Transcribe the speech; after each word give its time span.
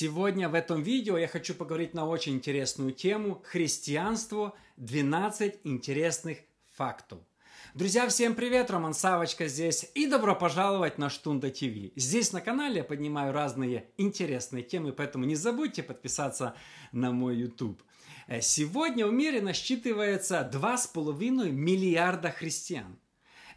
Сегодня 0.00 0.48
в 0.48 0.54
этом 0.54 0.82
видео 0.82 1.18
я 1.18 1.28
хочу 1.28 1.54
поговорить 1.54 1.92
на 1.92 2.06
очень 2.06 2.36
интересную 2.36 2.92
тему 2.92 3.42
«Христианство. 3.44 4.54
12 4.78 5.56
интересных 5.64 6.38
фактов». 6.74 7.18
Друзья, 7.74 8.08
всем 8.08 8.34
привет! 8.34 8.70
Роман 8.70 8.94
Савочка 8.94 9.46
здесь 9.46 9.90
и 9.94 10.06
добро 10.06 10.34
пожаловать 10.34 10.96
на 10.96 11.10
Штунда 11.10 11.50
ТВ. 11.50 11.92
Здесь 11.96 12.32
на 12.32 12.40
канале 12.40 12.76
я 12.76 12.84
поднимаю 12.84 13.34
разные 13.34 13.90
интересные 13.98 14.62
темы, 14.62 14.94
поэтому 14.94 15.26
не 15.26 15.34
забудьте 15.34 15.82
подписаться 15.82 16.54
на 16.92 17.12
мой 17.12 17.36
YouTube. 17.36 17.82
Э, 18.26 18.40
сегодня 18.40 19.06
в 19.06 19.12
мире 19.12 19.42
насчитывается 19.42 20.50
2,5 20.50 21.50
миллиарда 21.50 22.30
христиан. 22.30 22.98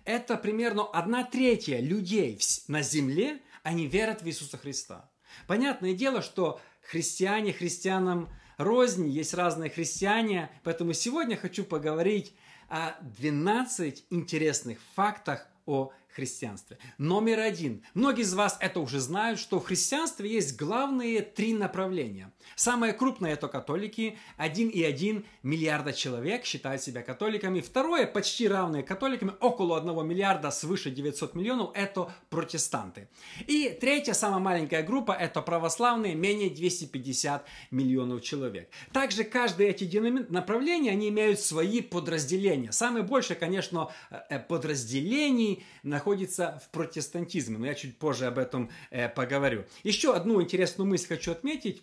Это 0.03 0.35
примерно 0.35 0.84
одна 0.84 1.23
третья 1.23 1.80
людей 1.80 2.38
на 2.67 2.81
земле, 2.81 3.39
они 3.63 3.88
верят 3.88 4.23
в 4.23 4.27
Иисуса 4.27 4.57
Христа. 4.57 5.09
Понятное 5.47 5.93
дело, 5.93 6.21
что 6.21 6.59
христиане 6.81 7.53
христианам 7.53 8.29
рознь, 8.57 9.07
есть 9.07 9.33
разные 9.33 9.69
христиане, 9.69 10.49
поэтому 10.63 10.93
сегодня 10.93 11.37
хочу 11.37 11.63
поговорить 11.63 12.33
о 12.69 12.93
12 13.01 14.05
интересных 14.09 14.79
фактах 14.95 15.47
о 15.65 15.91
христианстве. 16.13 16.77
Номер 16.98 17.40
один. 17.40 17.84
Многие 17.94 18.21
из 18.21 18.34
вас 18.34 18.58
это 18.59 18.80
уже 18.80 18.99
знают, 18.99 19.40
что 19.40 19.59
в 19.59 19.66
христианстве 19.66 20.30
есть 20.31 20.58
главные 20.58 21.21
три 21.21 21.54
направления. 21.54 22.31
Самое 22.55 22.94
крупное 22.94 23.34
это 23.34 23.48
католики, 23.48 24.18
1,1 24.38 25.26
миллиарда 25.44 25.94
человек 25.94 26.45
считают 26.45 26.81
себя 26.81 27.02
католиками. 27.02 27.62
Второе, 27.62 28.05
почти 28.05 28.48
равные 28.48 28.84
католиками, 28.84 29.34
около 29.40 29.77
1 29.77 30.07
миллиарда, 30.07 30.52
свыше 30.52 30.91
900 30.91 31.35
миллионов, 31.35 31.71
это 31.74 32.13
протестанты. 32.30 33.07
И 33.48 33.76
третья, 33.80 34.13
самая 34.13 34.40
маленькая 34.40 34.84
группа, 34.84 35.12
это 35.12 35.41
православные, 35.41 36.15
менее 36.15 36.49
250 36.49 37.46
миллионов 37.71 38.21
человек. 38.21 38.70
Также 38.91 39.24
каждые 39.24 39.70
эти 39.70 39.84
направления, 40.30 40.91
они 40.91 41.09
имеют 41.09 41.40
свои 41.40 41.82
подразделения. 41.82 42.71
Самое 42.71 43.04
большее, 43.04 43.37
конечно, 43.37 43.91
э, 44.09 44.40
подразделений 44.40 45.63
на 45.84 45.99
находится 46.04 46.62
в 46.65 46.70
протестантизме, 46.70 47.57
но 47.57 47.65
я 47.65 47.76
чуть 47.76 47.98
позже 47.98 48.26
об 48.26 48.37
этом 48.37 48.70
э, 48.91 49.07
поговорю. 49.07 49.63
Еще 49.84 50.13
одну 50.13 50.41
интересную 50.41 50.85
мысль 50.85 51.07
хочу 51.07 51.32
отметить. 51.32 51.82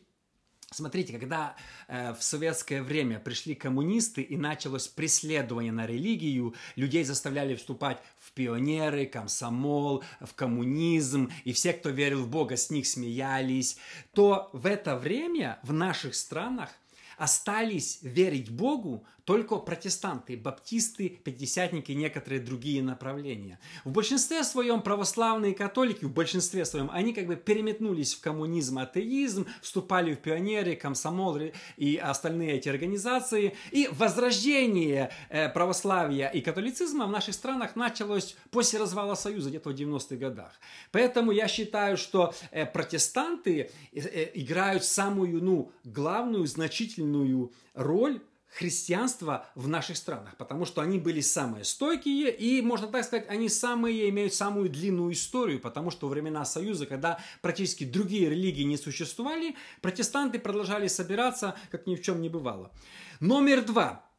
Смотрите, 0.70 1.14
когда 1.14 1.56
э, 1.88 2.12
в 2.12 2.22
советское 2.22 2.82
время 2.82 3.18
пришли 3.18 3.54
коммунисты 3.54 4.20
и 4.20 4.36
началось 4.36 4.88
преследование 4.88 5.72
на 5.72 5.86
религию, 5.86 6.54
людей 6.76 7.02
заставляли 7.02 7.54
вступать 7.54 7.98
в 8.18 8.32
пионеры, 8.32 9.06
комсомол, 9.06 10.04
в 10.20 10.34
коммунизм, 10.34 11.30
и 11.44 11.54
все, 11.54 11.72
кто 11.72 11.88
верил 11.88 12.22
в 12.22 12.28
Бога, 12.28 12.58
с 12.58 12.68
них 12.68 12.86
смеялись, 12.86 13.78
то 14.12 14.50
в 14.52 14.66
это 14.66 14.96
время 14.96 15.58
в 15.62 15.72
наших 15.72 16.14
странах 16.14 16.68
остались 17.16 18.00
верить 18.02 18.50
Богу 18.50 19.06
только 19.30 19.58
протестанты, 19.58 20.36
баптисты, 20.36 21.08
пятидесятники 21.08 21.92
и 21.92 21.94
некоторые 21.94 22.40
другие 22.40 22.82
направления. 22.82 23.60
В 23.84 23.92
большинстве 23.92 24.42
своем 24.42 24.82
православные 24.82 25.54
католики, 25.54 26.04
в 26.04 26.12
большинстве 26.12 26.64
своем, 26.64 26.90
они 26.92 27.12
как 27.12 27.28
бы 27.28 27.36
переметнулись 27.36 28.16
в 28.16 28.20
коммунизм, 28.20 28.78
атеизм, 28.78 29.46
вступали 29.62 30.14
в 30.14 30.18
пионеры, 30.18 30.74
комсомол 30.74 31.38
и 31.76 31.96
остальные 31.96 32.54
эти 32.54 32.68
организации. 32.68 33.54
И 33.70 33.88
возрождение 33.92 35.12
э, 35.28 35.48
православия 35.48 36.26
и 36.26 36.40
католицизма 36.40 37.06
в 37.06 37.12
наших 37.12 37.34
странах 37.34 37.76
началось 37.76 38.36
после 38.50 38.80
развала 38.80 39.14
Союза, 39.14 39.50
где-то 39.50 39.70
в 39.70 39.74
90-х 39.74 40.16
годах. 40.16 40.58
Поэтому 40.90 41.30
я 41.30 41.46
считаю, 41.46 41.96
что 41.96 42.34
э, 42.50 42.66
протестанты 42.66 43.70
э, 43.92 44.30
играют 44.34 44.82
самую 44.82 45.40
ну, 45.40 45.70
главную, 45.84 46.48
значительную 46.48 47.52
роль 47.74 48.20
христианства 48.50 49.46
в 49.54 49.68
наших 49.68 49.96
странах, 49.96 50.36
потому 50.36 50.64
что 50.64 50.80
они 50.80 50.98
были 50.98 51.20
самые 51.20 51.64
стойкие 51.64 52.34
и, 52.34 52.60
можно 52.62 52.88
так 52.88 53.04
сказать, 53.04 53.28
они 53.28 53.48
самые 53.48 54.08
имеют 54.10 54.34
самую 54.34 54.68
длинную 54.68 55.12
историю, 55.12 55.60
потому 55.60 55.90
что 55.90 56.06
во 56.06 56.12
времена 56.12 56.44
Союза, 56.44 56.86
когда 56.86 57.20
практически 57.42 57.84
другие 57.84 58.28
религии 58.28 58.64
не 58.64 58.76
существовали, 58.76 59.56
протестанты 59.80 60.38
продолжали 60.38 60.88
собираться, 60.88 61.56
как 61.70 61.86
ни 61.86 61.94
в 61.94 62.02
чем 62.02 62.20
не 62.20 62.28
бывало. 62.28 62.72
Номер 63.20 63.62
два 63.64 64.09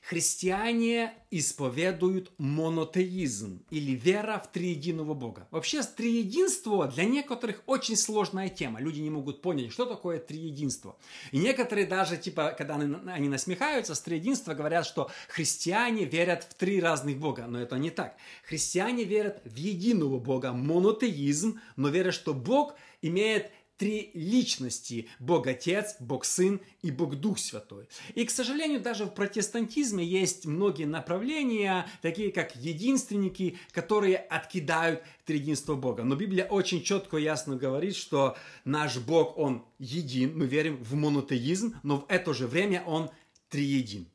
христиане 0.00 1.14
исповедуют 1.30 2.32
монотеизм 2.38 3.64
или 3.70 3.92
вера 3.92 4.42
в 4.44 4.50
триединого 4.50 5.14
Бога. 5.14 5.46
Вообще, 5.50 5.82
триединство 5.82 6.88
для 6.88 7.04
некоторых 7.04 7.62
очень 7.66 7.96
сложная 7.96 8.48
тема. 8.48 8.80
Люди 8.80 9.00
не 9.00 9.10
могут 9.10 9.42
понять, 9.42 9.72
что 9.72 9.84
такое 9.84 10.18
триединство. 10.18 10.96
И 11.30 11.38
некоторые 11.38 11.86
даже, 11.86 12.16
типа, 12.16 12.54
когда 12.56 12.76
они 12.76 13.28
насмехаются 13.28 13.94
с 13.94 14.00
триединства, 14.00 14.54
говорят, 14.54 14.86
что 14.86 15.10
христиане 15.28 16.04
верят 16.04 16.44
в 16.44 16.54
три 16.54 16.80
разных 16.80 17.18
Бога. 17.18 17.46
Но 17.46 17.60
это 17.60 17.76
не 17.76 17.90
так. 17.90 18.16
Христиане 18.44 19.04
верят 19.04 19.40
в 19.44 19.54
единого 19.54 20.18
Бога, 20.18 20.52
монотеизм, 20.52 21.60
но 21.76 21.88
верят, 21.88 22.14
что 22.14 22.34
Бог 22.34 22.74
имеет 23.02 23.50
три 23.80 24.10
личности– 24.12 25.08
Бог 25.20 25.46
Отец, 25.46 25.96
Бог 26.00 26.26
Сын 26.26 26.60
и 26.82 26.90
Бог 26.90 27.16
Дух 27.16 27.38
Святой. 27.38 27.88
И, 28.14 28.26
к 28.26 28.30
сожалению, 28.30 28.78
даже 28.78 29.06
в 29.06 29.14
протестантизме 29.14 30.04
есть 30.04 30.44
многие 30.44 30.84
направления, 30.84 31.86
такие 32.02 32.30
как 32.30 32.54
единственники, 32.56 33.56
которые 33.72 34.18
откидают 34.18 35.02
триединство 35.24 35.76
Бога. 35.76 36.04
Но 36.04 36.14
Библия 36.14 36.44
очень 36.44 36.82
четко 36.82 37.16
и 37.16 37.22
ясно 37.22 37.56
говорит, 37.56 37.96
что 37.96 38.36
наш 38.66 38.98
Бог, 38.98 39.38
Он 39.38 39.64
един, 39.78 40.36
мы 40.36 40.44
верим 40.44 40.76
в 40.84 40.92
монотеизм, 40.94 41.74
но 41.82 42.00
в 42.00 42.04
это 42.08 42.34
же 42.34 42.46
время 42.46 42.84
Он 42.86 43.08
триедин. 43.48 44.06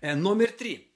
Э, 0.00 0.14
номер 0.14 0.52
три. 0.52 0.92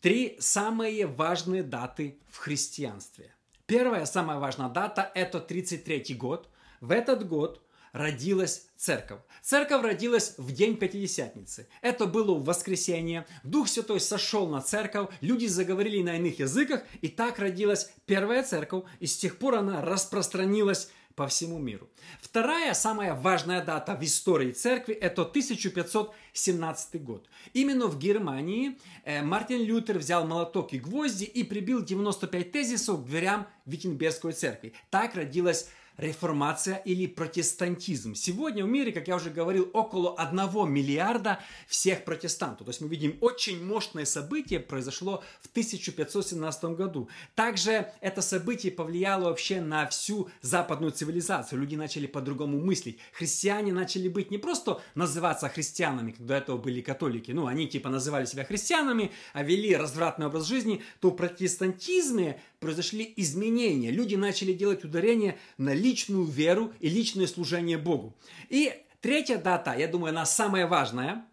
Три 0.00 0.38
самые 0.40 1.06
важные 1.06 1.62
даты 1.62 2.16
в 2.30 2.38
христианстве– 2.38 3.34
Первая, 3.72 4.04
самая 4.04 4.38
важная 4.38 4.68
дата– 4.68 5.10
это 5.14 5.40
33 5.40 6.14
год. 6.16 6.50
В 6.82 6.90
этот 6.92 7.26
год 7.26 7.62
родилась 7.92 8.66
церковь. 8.76 9.20
Церковь 9.40 9.82
родилась 9.82 10.34
в 10.36 10.52
день 10.52 10.76
Пятидесятницы. 10.76 11.66
Это 11.80 12.04
было 12.04 12.34
в 12.34 12.44
воскресенье. 12.44 13.26
Дух 13.44 13.68
Святой 13.68 14.00
сошел 14.00 14.46
на 14.46 14.60
церковь, 14.60 15.08
люди 15.22 15.46
заговорили 15.46 16.02
на 16.02 16.18
иных 16.18 16.40
языках, 16.40 16.82
и 17.00 17.08
так 17.08 17.38
родилась 17.38 17.90
первая 18.04 18.42
церковь, 18.42 18.84
и 19.00 19.06
с 19.06 19.16
тех 19.16 19.38
пор 19.38 19.54
она 19.54 19.80
распространилась 19.80 20.90
по 21.14 21.26
всему 21.26 21.58
миру. 21.58 21.88
Вторая, 22.20 22.74
самая 22.74 23.14
важная 23.14 23.64
дата 23.64 23.94
в 23.94 24.02
истории 24.02 24.52
церкви– 24.52 24.94
это 25.00 25.22
1517 25.22 27.02
год. 27.02 27.28
Именно 27.52 27.86
в 27.86 27.98
Германии 27.98 28.78
э, 29.04 29.22
Мартин 29.22 29.62
Лютер 29.62 29.98
взял 29.98 30.26
молоток 30.26 30.72
и 30.72 30.78
гвозди 30.78 31.24
и 31.24 31.44
прибил 31.44 31.82
95 31.82 32.52
тезисов 32.52 33.02
к 33.02 33.06
дверям 33.06 33.46
Виттенбергской 33.66 34.32
церкви. 34.32 34.72
Так 34.90 35.14
родилась 35.14 35.68
реформация 35.96 36.76
или 36.76 37.06
протестантизм. 37.06 38.14
Сегодня 38.14 38.64
в 38.64 38.68
мире, 38.68 38.92
как 38.92 39.08
я 39.08 39.16
уже 39.16 39.30
говорил, 39.30 39.70
около 39.72 40.14
1 40.14 40.70
миллиарда 40.70 41.40
всех 41.66 42.04
протестантов. 42.04 42.66
То 42.66 42.70
есть 42.70 42.80
мы 42.80 42.88
видим 42.88 43.16
очень 43.20 43.64
мощное 43.64 44.04
событие 44.04 44.60
произошло 44.60 45.22
в 45.40 45.48
1517 45.48 46.64
году. 46.64 47.08
Также 47.34 47.92
это 48.00 48.22
событие 48.22 48.72
повлияло 48.72 49.24
вообще 49.24 49.60
на 49.60 49.86
всю 49.86 50.28
западную 50.40 50.92
цивилизацию. 50.92 51.60
Люди 51.60 51.74
начали 51.76 52.06
по-другому 52.06 52.60
мыслить. 52.60 52.98
Христиане 53.12 53.72
начали 53.72 54.08
быть 54.08 54.30
не 54.30 54.38
просто 54.38 54.80
называться 54.94 55.48
христианами, 55.48 56.12
когда 56.12 56.38
этого 56.38 56.56
были 56.56 56.80
католики, 56.80 57.32
ну 57.32 57.46
они 57.46 57.68
типа 57.68 57.88
называли 57.88 58.24
себя 58.24 58.44
христианами, 58.44 59.12
а 59.32 59.42
вели 59.42 59.74
развратный 59.74 60.26
образ 60.26 60.46
жизни, 60.46 60.82
то 61.00 61.10
в 61.10 61.16
протестантизме 61.16 62.40
произошли 62.60 63.12
изменения. 63.16 63.90
Люди 63.90 64.14
начали 64.14 64.52
делать 64.52 64.84
ударение 64.84 65.38
на 65.58 65.74
личную 65.82 66.24
веру 66.24 66.72
и 66.80 66.88
личное 66.88 67.26
служение 67.26 67.78
Богу. 67.78 68.16
И 68.48 68.72
третья 69.00 69.38
дата, 69.38 69.74
я 69.74 69.88
думаю, 69.88 70.10
она 70.10 70.24
самая 70.24 70.66
важная 70.66 71.26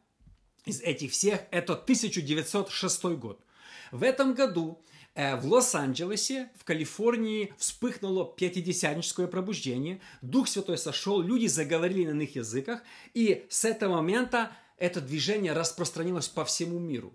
из 0.66 0.82
этих 0.82 1.12
всех, 1.12 1.42
это 1.52 1.74
1906 1.74 3.04
год. 3.18 3.44
В 3.92 4.04
этом 4.04 4.34
году 4.34 4.82
э, 5.16 5.36
в 5.36 5.46
Лос-Анджелесе, 5.46 6.50
в 6.58 6.64
Калифорнии 6.64 7.54
вспыхнуло 7.58 8.26
пятидесятническое 8.26 9.28
пробуждение, 9.28 10.02
Дух 10.22 10.48
Святой 10.48 10.78
сошел, 10.78 11.22
люди 11.22 11.48
заговорили 11.48 12.06
на 12.06 12.12
иных 12.12 12.36
языках, 12.36 12.84
и 13.14 13.46
с 13.50 13.66
этого 13.66 13.96
момента 13.96 14.52
это 14.78 15.02
движение 15.02 15.54
распространилось 15.54 16.28
по 16.28 16.46
всему 16.46 16.80
миру. 16.80 17.14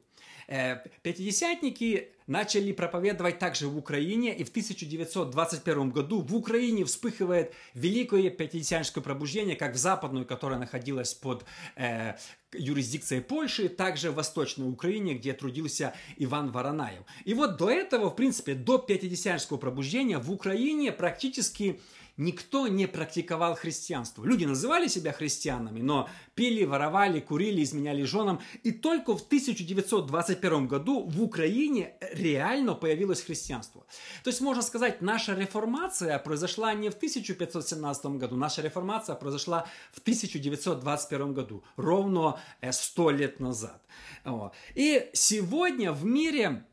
Э, 0.48 0.76
пятидесятники 1.02 2.08
начали 2.26 2.72
проповедовать 2.72 3.38
также 3.38 3.68
в 3.68 3.76
Украине, 3.76 4.34
и 4.34 4.44
в 4.44 4.48
1921 4.48 5.90
году 5.90 6.20
в 6.20 6.34
Украине 6.34 6.84
вспыхивает 6.84 7.52
великое 7.74 8.30
пятидесятническое 8.30 9.02
пробуждение, 9.02 9.56
как 9.56 9.74
в 9.74 9.76
западную, 9.76 10.24
которая 10.24 10.58
находилась 10.58 11.14
под 11.14 11.44
э, 11.76 12.14
юрисдикцией 12.52 13.20
Польши, 13.20 13.68
также 13.68 14.10
в 14.10 14.14
Восточной 14.14 14.68
Украине, 14.68 15.14
где 15.14 15.32
трудился 15.32 15.94
Иван 16.16 16.50
Воронаев. 16.50 17.02
И 17.24 17.34
вот 17.34 17.56
до 17.56 17.70
этого, 17.70 18.10
в 18.10 18.16
принципе, 18.16 18.54
до 18.54 18.78
пятидесятнического 18.78 19.58
пробуждения 19.58 20.18
в 20.18 20.30
Украине 20.30 20.92
практически 20.92 21.80
никто 22.16 22.68
не 22.68 22.86
практиковал 22.86 23.54
христианство. 23.54 24.24
Люди 24.24 24.44
называли 24.44 24.88
себя 24.88 25.12
христианами, 25.12 25.80
но 25.80 26.08
пили, 26.34 26.64
воровали, 26.64 27.20
курили, 27.20 27.62
изменяли 27.62 28.04
женам. 28.04 28.40
И 28.62 28.72
только 28.72 29.16
в 29.16 29.22
1921 29.22 30.68
году 30.68 31.04
в 31.04 31.22
Украине 31.22 31.94
реально 32.12 32.74
появилось 32.74 33.22
христианство. 33.22 33.86
То 34.22 34.30
есть, 34.30 34.40
можно 34.40 34.62
сказать, 34.62 35.02
наша 35.02 35.34
реформация 35.34 36.18
произошла 36.18 36.72
не 36.74 36.90
в 36.90 36.94
1517 36.94 38.06
году, 38.06 38.36
наша 38.36 38.62
реформация 38.62 39.16
произошла 39.16 39.66
в 39.92 39.98
1921 40.00 41.34
году, 41.34 41.64
ровно 41.76 42.38
100 42.68 43.10
лет 43.10 43.40
назад. 43.40 43.84
И 44.74 45.10
сегодня 45.12 45.92
в 45.92 46.04
мире 46.04 46.64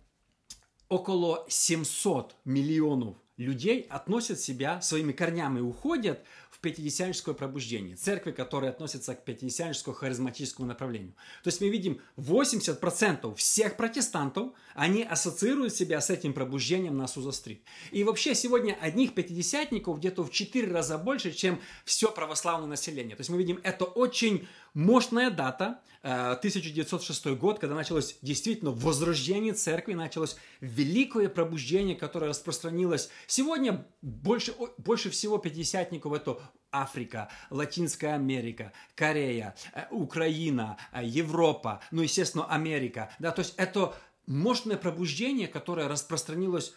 около 0.89 1.45
700 1.47 2.35
миллионов 2.45 3.15
людей 3.41 3.87
относят 3.89 4.39
себя 4.39 4.81
своими 4.81 5.11
корнями, 5.11 5.59
уходят 5.59 6.23
в 6.49 6.59
пятидесятническое 6.59 7.33
пробуждение, 7.33 7.95
церкви, 7.95 8.31
которые 8.31 8.69
относятся 8.69 9.15
к 9.15 9.25
пятидесятническому 9.25 9.95
харизматическому 9.95 10.67
направлению. 10.67 11.13
То 11.43 11.47
есть 11.47 11.61
мы 11.61 11.69
видим 11.69 12.01
80% 12.17 13.33
всех 13.35 13.77
протестантов, 13.77 14.51
они 14.75 15.03
ассоциируют 15.03 15.73
себя 15.73 16.01
с 16.01 16.09
этим 16.09 16.33
пробуждением 16.33 16.97
на 16.97 17.07
Суза-стрит. 17.07 17.63
И 17.91 18.03
вообще 18.03 18.35
сегодня 18.35 18.77
одних 18.79 19.15
пятидесятников 19.15 19.97
где-то 19.99 20.23
в 20.23 20.31
4 20.31 20.71
раза 20.71 20.97
больше, 20.97 21.31
чем 21.31 21.59
все 21.85 22.11
православное 22.11 22.67
население. 22.67 23.15
То 23.15 23.21
есть 23.21 23.29
мы 23.29 23.37
видим, 23.37 23.59
это 23.63 23.85
очень 23.85 24.47
мощная 24.73 25.29
дата, 25.29 25.81
1906 26.03 27.25
э, 27.27 27.35
год, 27.35 27.59
когда 27.59 27.75
началось 27.75 28.17
действительно 28.21 28.71
возрождение 28.71 29.53
церкви, 29.53 29.93
началось 29.93 30.35
великое 30.59 31.29
пробуждение, 31.29 31.95
которое 31.95 32.27
распространилось. 32.27 33.09
Сегодня 33.27 33.85
больше, 34.01 34.55
больше 34.77 35.11
всего 35.11 35.37
пятидесятников 35.37 36.13
это 36.13 36.39
Африка, 36.71 37.29
Латинская 37.51 38.15
Америка, 38.15 38.73
Корея, 38.95 39.55
э, 39.73 39.83
Украина, 39.91 40.77
э, 40.91 41.05
Европа, 41.05 41.81
ну, 41.91 42.01
естественно, 42.01 42.45
Америка. 42.45 43.11
Да, 43.19 43.31
то 43.31 43.41
есть 43.41 43.53
это 43.57 43.93
мощное 44.25 44.77
пробуждение, 44.77 45.47
которое 45.47 45.87
распространилось 45.87 46.73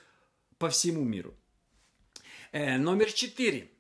по 0.59 0.69
всему 0.69 1.03
миру. 1.03 1.35
Номер 2.53 3.11
четыре. 3.11 3.74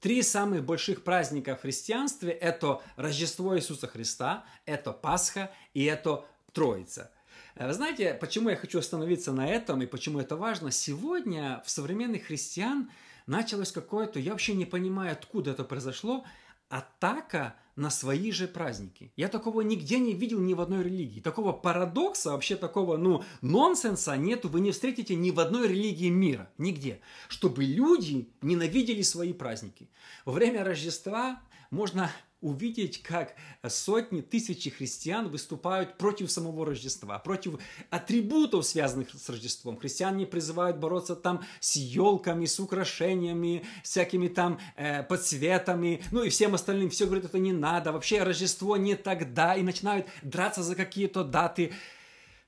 Три 0.00 0.22
самых 0.22 0.64
больших 0.64 1.04
праздника 1.04 1.56
в 1.56 1.62
христианстве– 1.62 2.30
это 2.32 2.82
Рождество 2.96 3.56
Иисуса 3.56 3.86
Христа, 3.86 4.44
это 4.66 4.92
Пасха 4.92 5.50
и 5.72 5.84
это 5.84 6.24
Троица. 6.52 7.10
Вы 7.54 7.72
знаете, 7.72 8.12
почему 8.12 8.50
я 8.50 8.56
хочу 8.56 8.78
остановиться 8.78 9.32
на 9.32 9.48
этом 9.48 9.80
и 9.80 9.86
почему 9.86 10.20
это 10.20 10.36
важно? 10.36 10.70
Сегодня 10.70 11.62
в 11.64 11.70
современных 11.70 12.24
христиан 12.24 12.90
началось 13.26 13.72
какое-то, 13.72 14.20
я 14.20 14.32
вообще 14.32 14.54
не 14.54 14.66
понимаю, 14.66 15.12
откуда 15.12 15.52
это 15.52 15.64
произошло, 15.64 16.26
атака 16.68 17.56
на 17.76 17.90
свои 17.90 18.32
же 18.32 18.48
праздники. 18.48 19.12
Я 19.16 19.28
такого 19.28 19.60
нигде 19.60 19.98
не 19.98 20.14
видел 20.14 20.40
ни 20.40 20.54
в 20.54 20.60
одной 20.60 20.82
религии. 20.82 21.20
Такого 21.20 21.52
парадокса, 21.52 22.32
вообще 22.32 22.56
такого, 22.56 22.96
ну, 22.96 23.22
нонсенса 23.42 24.16
нету, 24.16 24.48
вы 24.48 24.60
не 24.60 24.72
встретите 24.72 25.14
ни 25.14 25.30
в 25.30 25.38
одной 25.38 25.68
религии 25.68 26.08
мира, 26.08 26.50
нигде. 26.58 27.00
Чтобы 27.28 27.64
люди 27.64 28.28
ненавидели 28.40 29.02
свои 29.02 29.32
праздники. 29.32 29.88
Во 30.24 30.32
время 30.32 30.64
Рождества 30.64 31.40
можно 31.70 32.10
увидеть, 32.46 33.02
как 33.02 33.34
сотни, 33.66 34.20
тысячи 34.20 34.70
христиан 34.70 35.28
выступают 35.28 35.98
против 35.98 36.30
самого 36.30 36.64
Рождества, 36.64 37.18
против 37.18 37.58
атрибутов, 37.90 38.64
связанных 38.64 39.10
с 39.10 39.28
Рождеством. 39.28 39.76
Христиане 39.76 40.26
призывают 40.26 40.78
бороться 40.78 41.16
там 41.16 41.44
с 41.60 41.74
елками, 41.76 42.46
с 42.46 42.60
украшениями, 42.60 43.66
всякими 43.82 44.28
там 44.28 44.60
э, 44.76 45.02
подсветами, 45.02 46.02
ну 46.12 46.22
и 46.22 46.28
всем 46.28 46.54
остальным. 46.54 46.90
Все 46.90 47.06
говорят, 47.06 47.24
это 47.24 47.38
не 47.38 47.52
надо, 47.52 47.92
вообще 47.92 48.22
Рождество 48.22 48.76
не 48.76 48.94
тогда, 48.94 49.56
и 49.56 49.62
начинают 49.62 50.06
драться 50.22 50.62
за 50.62 50.76
какие-то 50.76 51.24
даты. 51.24 51.72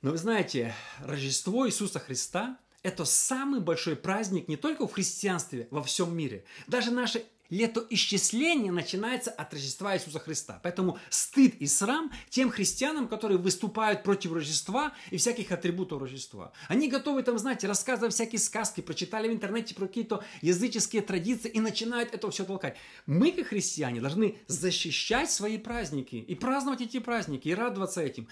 Но 0.00 0.12
вы 0.12 0.18
знаете, 0.18 0.74
Рождество 1.00 1.66
Иисуса 1.66 1.98
Христа– 1.98 2.58
это 2.84 3.04
самый 3.04 3.60
большой 3.60 3.96
праздник 3.96 4.46
не 4.46 4.56
только 4.56 4.86
в 4.86 4.92
христианстве, 4.92 5.66
во 5.72 5.82
всем 5.82 6.16
мире. 6.16 6.44
Даже 6.68 6.92
наши 6.92 7.24
летоисчисление 7.50 8.72
начинается 8.72 9.30
от 9.30 9.52
Рождества 9.52 9.96
Иисуса 9.96 10.18
Христа. 10.18 10.60
Поэтому 10.62 10.98
стыд 11.10 11.54
и 11.56 11.66
срам 11.66 12.12
тем 12.28 12.50
христианам, 12.50 13.08
которые 13.08 13.38
выступают 13.38 14.02
против 14.02 14.32
Рождества 14.32 14.92
и 15.10 15.16
всяких 15.16 15.50
атрибутов 15.52 16.00
Рождества. 16.00 16.52
Они 16.68 16.88
готовы 16.88 17.22
там, 17.22 17.38
знаете, 17.38 17.66
рассказывать 17.66 18.14
всякие 18.14 18.38
сказки, 18.38 18.80
прочитали 18.80 19.28
в 19.28 19.32
интернете 19.32 19.74
про 19.74 19.86
какие-то 19.86 20.24
языческие 20.42 21.02
традиции 21.02 21.50
и 21.50 21.60
начинают 21.60 22.12
это 22.12 22.30
все 22.30 22.44
толкать. 22.44 22.76
Мы, 23.06 23.32
как 23.32 23.48
христиане, 23.48 24.00
должны 24.00 24.38
защищать 24.46 25.30
свои 25.30 25.58
праздники 25.58 26.16
и 26.16 26.34
праздновать 26.34 26.82
эти 26.82 26.98
праздники 26.98 27.48
и 27.48 27.54
радоваться 27.54 28.02
этим. 28.02 28.28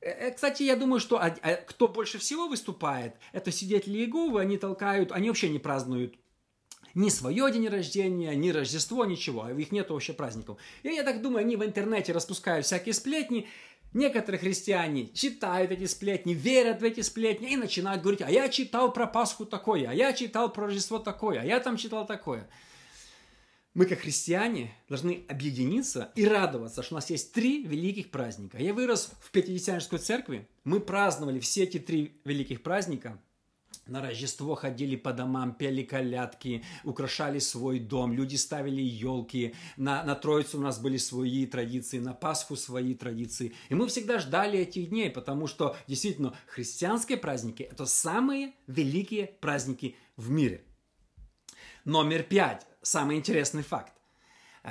Э, 0.00 0.10
э, 0.10 0.30
кстати, 0.32 0.62
я 0.62 0.76
думаю, 0.76 1.00
что 1.00 1.20
кто 1.66 1.88
больше 1.88 2.18
всего 2.18 2.48
выступает, 2.48 3.16
это 3.32 3.50
свидетели 3.50 3.98
Иеговы, 3.98 4.40
они 4.40 4.58
толкают, 4.58 5.12
они 5.12 5.28
вообще 5.28 5.48
не 5.48 5.58
празднуют 5.58 6.16
ни 6.94 7.08
свое 7.08 7.50
день 7.52 7.68
рождения, 7.68 8.34
ни 8.34 8.50
Рождество, 8.50 9.04
ничего. 9.04 9.44
А 9.44 9.52
их 9.52 9.72
нет 9.72 9.90
вообще 9.90 10.12
праздников. 10.12 10.58
И 10.82 10.88
я 10.88 11.02
так 11.04 11.22
думаю, 11.22 11.40
они 11.40 11.56
в 11.56 11.64
интернете 11.64 12.12
распускают 12.12 12.66
всякие 12.66 12.94
сплетни. 12.94 13.48
Некоторые 13.92 14.38
христиане 14.38 15.08
читают 15.08 15.72
эти 15.72 15.86
сплетни, 15.86 16.32
верят 16.32 16.80
в 16.80 16.84
эти 16.84 17.00
сплетни 17.00 17.52
и 17.52 17.56
начинают 17.56 18.02
говорить, 18.02 18.22
а 18.22 18.30
я 18.30 18.48
читал 18.48 18.92
про 18.92 19.08
Пасху 19.08 19.44
такое, 19.44 19.90
а 19.90 19.92
я 19.92 20.12
читал 20.12 20.52
про 20.52 20.66
Рождество 20.66 21.00
такое, 21.00 21.40
а 21.40 21.44
я 21.44 21.58
там 21.58 21.76
читал 21.76 22.06
такое. 22.06 22.48
Мы, 23.74 23.86
как 23.86 24.00
христиане, 24.00 24.72
должны 24.88 25.24
объединиться 25.28 26.12
и 26.14 26.24
радоваться, 26.24 26.84
что 26.84 26.94
у 26.94 26.98
нас 26.98 27.10
есть 27.10 27.32
три 27.32 27.64
великих 27.64 28.12
праздника. 28.12 28.58
Я 28.58 28.74
вырос 28.74 29.10
в 29.20 29.32
Пятидесятнической 29.32 29.98
церкви, 29.98 30.48
мы 30.62 30.78
праздновали 30.78 31.40
все 31.40 31.64
эти 31.64 31.78
три 31.78 32.20
великих 32.24 32.62
праздника– 32.62 33.20
на 33.90 34.00
Рождество 34.00 34.54
ходили 34.54 34.96
по 34.96 35.12
домам, 35.12 35.52
пели 35.52 35.82
колядки, 35.82 36.64
украшали 36.84 37.40
свой 37.40 37.80
дом, 37.80 38.12
люди 38.12 38.36
ставили 38.36 38.80
елки. 38.80 39.54
На, 39.76 40.04
на 40.04 40.14
Троицу 40.14 40.58
у 40.58 40.60
нас 40.60 40.78
были 40.78 40.96
свои 40.96 41.44
традиции, 41.46 41.98
на 41.98 42.14
Пасху 42.14 42.56
свои 42.56 42.94
традиции. 42.94 43.52
И 43.68 43.74
мы 43.74 43.88
всегда 43.88 44.18
ждали 44.18 44.60
этих 44.60 44.90
дней, 44.90 45.10
потому 45.10 45.46
что 45.46 45.76
действительно 45.86 46.34
христианские 46.46 47.18
праздники– 47.18 47.62
это 47.70 47.84
самые 47.84 48.54
великие 48.66 49.26
праздники 49.40 49.96
в 50.16 50.30
мире. 50.30 50.64
Номер 51.84 52.22
пять. 52.22 52.66
Самый 52.82 53.16
интересный 53.16 53.62
факт. 53.62 53.92
Э, 54.62 54.70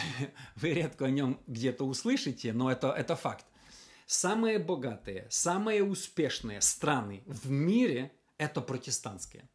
вы 0.56 0.74
редко 0.74 1.06
о 1.06 1.10
нем 1.10 1.40
где-то 1.46 1.84
услышите, 1.84 2.52
но 2.52 2.70
это, 2.70 2.88
это 2.90 3.14
факт. 3.14 3.46
Самые 4.06 4.58
богатые, 4.58 5.26
самые 5.30 5.82
успешные 5.82 6.60
страны 6.60 7.22
в 7.26 7.48
мире– 7.48 8.12
это 8.38 8.60
протестантские. 8.60 9.48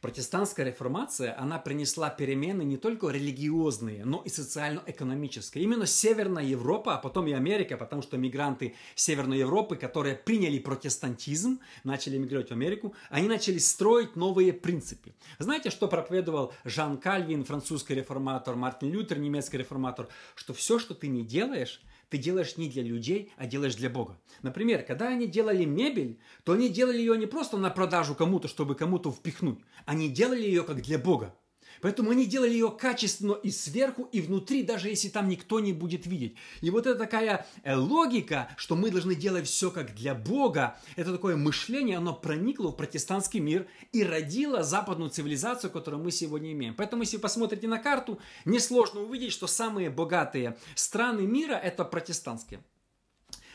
Протестантская 0.00 0.66
реформация, 0.66 1.34
она 1.40 1.58
принесла 1.58 2.10
перемены 2.10 2.62
не 2.62 2.76
только 2.76 3.08
религиозные, 3.08 4.04
но 4.04 4.20
и 4.22 4.28
социально-экономические. 4.28 5.64
Именно 5.64 5.86
Северная 5.86 6.44
Европа, 6.44 6.94
а 6.94 6.98
потом 6.98 7.26
и 7.26 7.32
Америка, 7.32 7.78
потому 7.78 8.02
что 8.02 8.18
мигранты 8.18 8.74
Северной 8.96 9.38
Европы, 9.38 9.76
которые 9.76 10.14
приняли 10.14 10.58
протестантизм, 10.58 11.58
начали 11.84 12.18
мигрировать 12.18 12.50
в 12.50 12.52
Америку, 12.52 12.94
они 13.08 13.28
начали 13.28 13.56
строить 13.56 14.14
новые 14.14 14.52
принципы. 14.52 15.14
Знаете, 15.38 15.70
что 15.70 15.88
проповедовал 15.88 16.52
Жан 16.64 16.98
Кальвин, 16.98 17.44
французский 17.44 17.94
реформатор, 17.94 18.56
Мартин 18.56 18.90
Лютер, 18.90 19.18
немецкий 19.18 19.56
реформатор? 19.56 20.08
Что 20.34 20.52
все, 20.52 20.78
что 20.78 20.94
ты 20.94 21.08
не 21.08 21.24
делаешь, 21.24 21.80
ты 22.14 22.18
делаешь 22.18 22.56
не 22.56 22.68
для 22.68 22.84
людей, 22.84 23.32
а 23.36 23.44
делаешь 23.44 23.74
для 23.74 23.90
Бога. 23.90 24.20
Например, 24.42 24.84
когда 24.84 25.08
они 25.08 25.26
делали 25.26 25.64
мебель, 25.64 26.20
то 26.44 26.52
они 26.52 26.68
делали 26.68 26.98
ее 26.98 27.18
не 27.18 27.26
просто 27.26 27.56
на 27.56 27.70
продажу 27.70 28.14
кому-то, 28.14 28.46
чтобы 28.46 28.76
кому-то 28.76 29.10
впихнуть. 29.10 29.58
Они 29.84 30.08
делали 30.08 30.42
ее 30.42 30.62
как 30.62 30.80
для 30.80 30.96
Бога. 30.96 31.34
Поэтому 31.80 32.10
они 32.10 32.26
делали 32.26 32.52
ее 32.52 32.70
качественно 32.70 33.32
и 33.32 33.50
сверху, 33.50 34.08
и 34.12 34.20
внутри, 34.20 34.62
даже 34.62 34.88
если 34.88 35.08
там 35.08 35.28
никто 35.28 35.60
не 35.60 35.72
будет 35.72 36.06
видеть. 36.06 36.36
И 36.60 36.70
вот 36.70 36.86
это 36.86 36.98
такая 36.98 37.46
э, 37.62 37.74
логика, 37.74 38.48
что 38.56 38.76
мы 38.76 38.90
должны 38.90 39.14
делать 39.14 39.46
все 39.46 39.70
как 39.70 39.94
для 39.94 40.14
Бога, 40.14 40.76
это 40.96 41.12
такое 41.12 41.36
мышление, 41.36 41.98
оно 41.98 42.14
проникло 42.14 42.68
в 42.68 42.76
протестантский 42.76 43.40
мир 43.40 43.66
и 43.92 44.02
родило 44.02 44.62
западную 44.62 45.10
цивилизацию, 45.10 45.70
которую 45.70 46.02
мы 46.02 46.10
сегодня 46.10 46.52
имеем. 46.52 46.74
Поэтому, 46.74 47.02
если 47.02 47.16
вы 47.16 47.22
посмотрите 47.22 47.68
на 47.68 47.78
карту, 47.78 48.18
несложно 48.44 49.00
увидеть, 49.00 49.32
что 49.32 49.46
самые 49.46 49.90
богатые 49.90 50.56
страны 50.74 51.22
мира– 51.22 51.54
это 51.62 51.84
протестантские. 51.84 52.60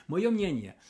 Мое 0.07 0.29
мнение– 0.29 0.75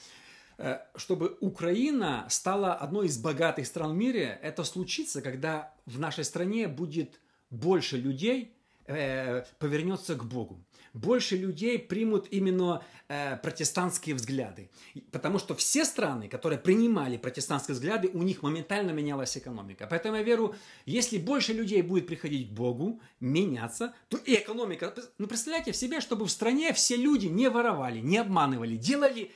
чтобы 0.96 1.38
Украина 1.40 2.26
стала 2.30 2.74
одной 2.74 3.08
из 3.08 3.18
богатых 3.18 3.66
стран 3.66 3.92
в 3.92 3.96
мире, 3.96 4.40
это 4.42 4.64
случится, 4.64 5.22
когда 5.22 5.74
в 5.86 6.00
нашей 6.00 6.24
стране 6.24 6.68
будет 6.68 7.20
больше 7.50 7.98
людей, 7.98 8.54
э, 8.88 9.44
повернется 9.60 10.16
к 10.16 10.26
Богу. 10.26 10.64
больше 10.94 11.38
людей 11.38 11.78
примут 11.78 12.28
именно 12.32 12.82
э, 13.08 13.38
протестантские 13.38 14.16
взгляды. 14.16 14.70
Потому 15.12 15.38
что 15.40 15.54
все 15.54 15.86
страны, 15.86 16.28
которые 16.28 16.58
принимали 16.58 17.18
протестантские 17.18 17.76
взгляды, 17.76 18.10
у 18.14 18.24
них 18.24 18.42
моментально 18.42 18.92
менялась 18.92 19.38
экономика. 19.38 19.88
Поэтому 19.90 20.16
я 20.18 20.24
верю, 20.24 20.56
если 20.88 21.20
больше 21.20 21.54
людей 21.54 21.84
будет 21.84 22.08
приходить 22.08 22.50
к 22.50 22.54
Богу, 22.54 23.00
меняться, 23.20 23.94
то 24.08 24.18
и 24.18 24.34
экономика... 24.34 24.94
Ну, 25.20 25.28
представляете 25.28 25.72
в 25.72 25.76
себе, 25.76 26.02
чтобы 26.02 26.26
в 26.26 26.32
стране 26.32 26.74
все 26.74 26.96
люди 26.96 27.28
не 27.28 27.50
воровали, 27.50 28.00
не 28.00 28.18
обманывали, 28.18 28.76
делали 28.76 29.32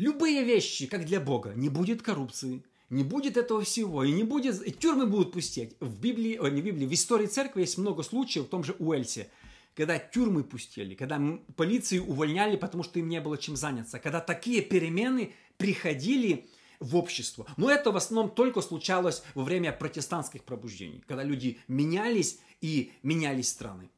любые 0.00 0.42
вещи, 0.44 0.86
как 0.86 1.04
для 1.04 1.20
Бога. 1.20 1.52
Не 1.54 1.68
будет 1.68 2.02
коррупции, 2.02 2.64
не 2.88 3.04
будет 3.04 3.36
этого 3.36 3.62
всего, 3.62 4.02
и 4.02 4.10
не 4.10 4.24
будет, 4.24 4.66
и 4.66 4.72
тюрьмы 4.72 5.06
будут 5.06 5.32
пустеть. 5.32 5.76
В 5.78 6.00
Библии, 6.00 6.36
о, 6.36 6.48
не 6.48 6.62
в 6.62 6.64
Библии, 6.64 6.86
в 6.86 6.92
истории 6.92 7.26
церкви 7.26 7.60
есть 7.60 7.78
много 7.78 8.02
случаев, 8.02 8.46
в 8.46 8.48
том 8.48 8.64
же 8.64 8.74
Уэльсе, 8.78 9.30
когда 9.76 9.98
тюрьмы 9.98 10.42
пустили, 10.42 10.94
когда 10.94 11.20
полицию 11.54 12.04
увольняли, 12.06 12.56
потому 12.56 12.82
что 12.82 12.98
им 12.98 13.08
не 13.08 13.20
было 13.20 13.38
чем 13.38 13.56
заняться, 13.56 13.98
когда 13.98 14.20
такие 14.20 14.62
перемены 14.62 15.34
приходили 15.58 16.48
в 16.80 16.96
общество. 16.96 17.46
Но 17.58 17.70
это 17.70 17.92
в 17.92 17.96
основном 17.96 18.34
только 18.34 18.62
случалось 18.62 19.22
во 19.34 19.44
время 19.44 19.70
протестантских 19.70 20.44
пробуждений, 20.44 21.04
когда 21.06 21.22
люди 21.22 21.58
менялись 21.68 22.40
и 22.62 22.92
менялись 23.02 23.50
страны. 23.50 23.90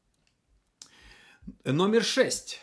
Номер 1.64 2.02
шесть. 2.04 2.58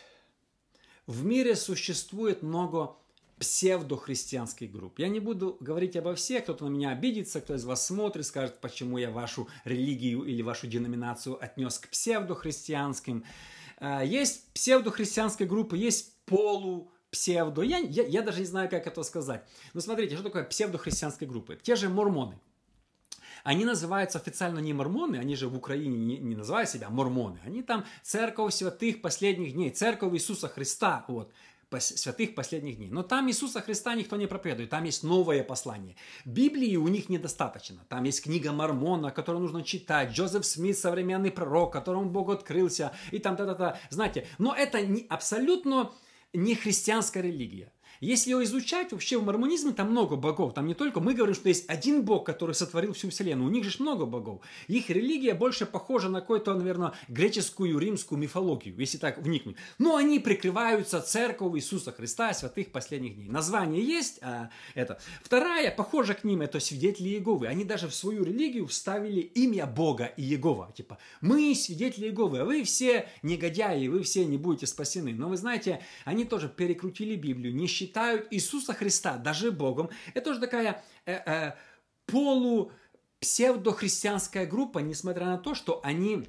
В 1.06 1.24
мире 1.24 1.56
существует 1.56 2.42
много 2.42 2.99
псевдохристианских 3.40 4.70
групп. 4.70 4.98
Я 4.98 5.08
не 5.08 5.18
буду 5.18 5.56
говорить 5.60 5.96
обо 5.96 6.14
всех, 6.14 6.42
кто-то 6.44 6.66
на 6.66 6.68
меня 6.68 6.90
обидится, 6.90 7.40
кто 7.40 7.54
из 7.54 7.64
вас 7.64 7.86
смотрит, 7.86 8.26
скажет, 8.26 8.60
почему 8.60 8.98
я 8.98 9.10
вашу 9.10 9.48
религию 9.64 10.24
или 10.24 10.42
вашу 10.42 10.66
деноминацию 10.66 11.42
отнес 11.42 11.78
к 11.78 11.88
псевдохристианским. 11.88 13.24
А, 13.78 14.04
есть 14.04 14.52
псевдохристианские 14.52 15.48
группы, 15.48 15.78
есть 15.78 16.12
полу 16.26 16.92
псевдо. 17.10 17.62
Я, 17.62 17.78
я, 17.78 18.04
я 18.04 18.20
даже 18.20 18.40
не 18.40 18.46
знаю, 18.46 18.68
как 18.68 18.86
это 18.86 19.02
сказать. 19.02 19.42
Но 19.72 19.80
смотрите, 19.80 20.16
что 20.16 20.24
такое 20.24 20.44
псевдохристианские 20.44 21.28
группы? 21.28 21.58
Те 21.62 21.76
же 21.76 21.88
мормоны. 21.88 22.38
Они 23.42 23.64
называются 23.64 24.18
официально 24.18 24.58
не 24.58 24.74
мормоны, 24.74 25.16
они 25.16 25.34
же 25.34 25.48
в 25.48 25.56
Украине 25.56 25.96
не, 25.96 26.18
не 26.18 26.36
называют 26.36 26.68
себя 26.68 26.90
мормоны. 26.90 27.40
Они 27.42 27.62
там 27.62 27.86
церковь 28.02 28.52
святых 28.52 29.00
последних 29.00 29.54
дней, 29.54 29.70
церковь 29.70 30.12
Иисуса 30.12 30.46
Христа. 30.48 31.06
Вот 31.08 31.32
святых 31.78 32.34
последних 32.34 32.76
дней. 32.76 32.90
Но 32.90 33.02
там 33.02 33.28
Иисуса 33.28 33.60
Христа 33.60 33.94
никто 33.94 34.16
не 34.16 34.26
проповедует, 34.26 34.70
там 34.70 34.84
есть 34.84 35.04
новое 35.04 35.44
послание. 35.44 35.96
Библии 36.24 36.76
у 36.76 36.88
них 36.88 37.08
недостаточно. 37.08 37.84
Там 37.88 38.04
есть 38.04 38.22
книга 38.22 38.52
Мормона, 38.52 39.10
которую 39.10 39.42
нужно 39.42 39.62
читать, 39.62 40.10
Джозеф 40.10 40.44
Смит, 40.44 40.78
современный 40.78 41.30
пророк, 41.30 41.72
которому 41.72 42.10
Бог 42.10 42.30
открылся, 42.30 42.92
и 43.12 43.18
там 43.18 43.36
та-та-та. 43.36 43.78
Знаете, 43.90 44.26
но 44.38 44.54
это 44.54 44.84
не, 44.84 45.06
абсолютно 45.08 45.92
не 46.32 46.54
христианская 46.54 47.22
религия. 47.22 47.72
Если 48.00 48.30
его 48.30 48.42
изучать, 48.44 48.92
вообще 48.92 49.18
в 49.18 49.24
мормонизме 49.24 49.72
там 49.72 49.90
много 49.90 50.16
богов. 50.16 50.54
Там 50.54 50.66
не 50.66 50.74
только 50.74 51.00
мы 51.00 51.12
говорим, 51.12 51.34
что 51.34 51.50
есть 51.50 51.68
один 51.68 52.02
бог, 52.02 52.24
который 52.24 52.54
сотворил 52.54 52.94
всю 52.94 53.10
вселенную. 53.10 53.46
У 53.46 53.52
них 53.52 53.64
же 53.64 53.76
много 53.78 54.06
богов. 54.06 54.40
Их 54.68 54.88
религия 54.88 55.34
больше 55.34 55.66
похожа 55.66 56.08
на 56.08 56.22
какую-то, 56.22 56.54
наверное, 56.54 56.92
греческую, 57.08 57.78
римскую 57.78 58.18
мифологию, 58.18 58.74
если 58.78 58.96
так 58.96 59.18
вникнуть. 59.18 59.56
Но 59.78 59.96
они 59.96 60.18
прикрываются 60.18 61.02
церковью 61.02 61.58
Иисуса 61.58 61.92
Христа, 61.92 62.32
святых 62.32 62.72
последних 62.72 63.16
дней. 63.16 63.28
Название 63.28 63.84
есть, 63.84 64.18
а 64.22 64.50
это. 64.74 64.98
Вторая, 65.22 65.70
похожа 65.70 66.14
к 66.14 66.24
ним, 66.24 66.40
это 66.40 66.58
свидетели 66.58 67.10
Иеговы. 67.10 67.48
Они 67.48 67.64
даже 67.64 67.86
в 67.88 67.94
свою 67.94 68.24
религию 68.24 68.66
вставили 68.66 69.20
имя 69.20 69.66
Бога 69.66 70.06
и 70.16 70.22
Иегова. 70.22 70.72
Типа, 70.74 70.96
мы 71.20 71.54
свидетели 71.54 72.06
Иеговы, 72.06 72.38
а 72.38 72.44
вы 72.46 72.64
все 72.64 73.08
негодяи, 73.22 73.88
вы 73.88 74.02
все 74.02 74.24
не 74.24 74.38
будете 74.38 74.66
спасены. 74.66 75.12
Но 75.12 75.28
вы 75.28 75.36
знаете, 75.36 75.82
они 76.06 76.24
тоже 76.24 76.48
перекрутили 76.48 77.14
Библию, 77.14 77.54
не 77.54 77.66
считали 77.66 77.89
считают 77.90 78.28
Иисуса 78.30 78.72
Христа 78.72 79.16
даже 79.16 79.50
Богом. 79.50 79.90
Это 80.14 80.30
уже 80.30 80.40
такая 80.40 80.82
э, 81.06 81.14
э, 81.14 81.52
полу 82.06 82.70
псевдохристианская 83.18 84.46
группа, 84.46 84.78
несмотря 84.78 85.26
на 85.26 85.38
то, 85.38 85.54
что 85.54 85.80
они 85.82 86.28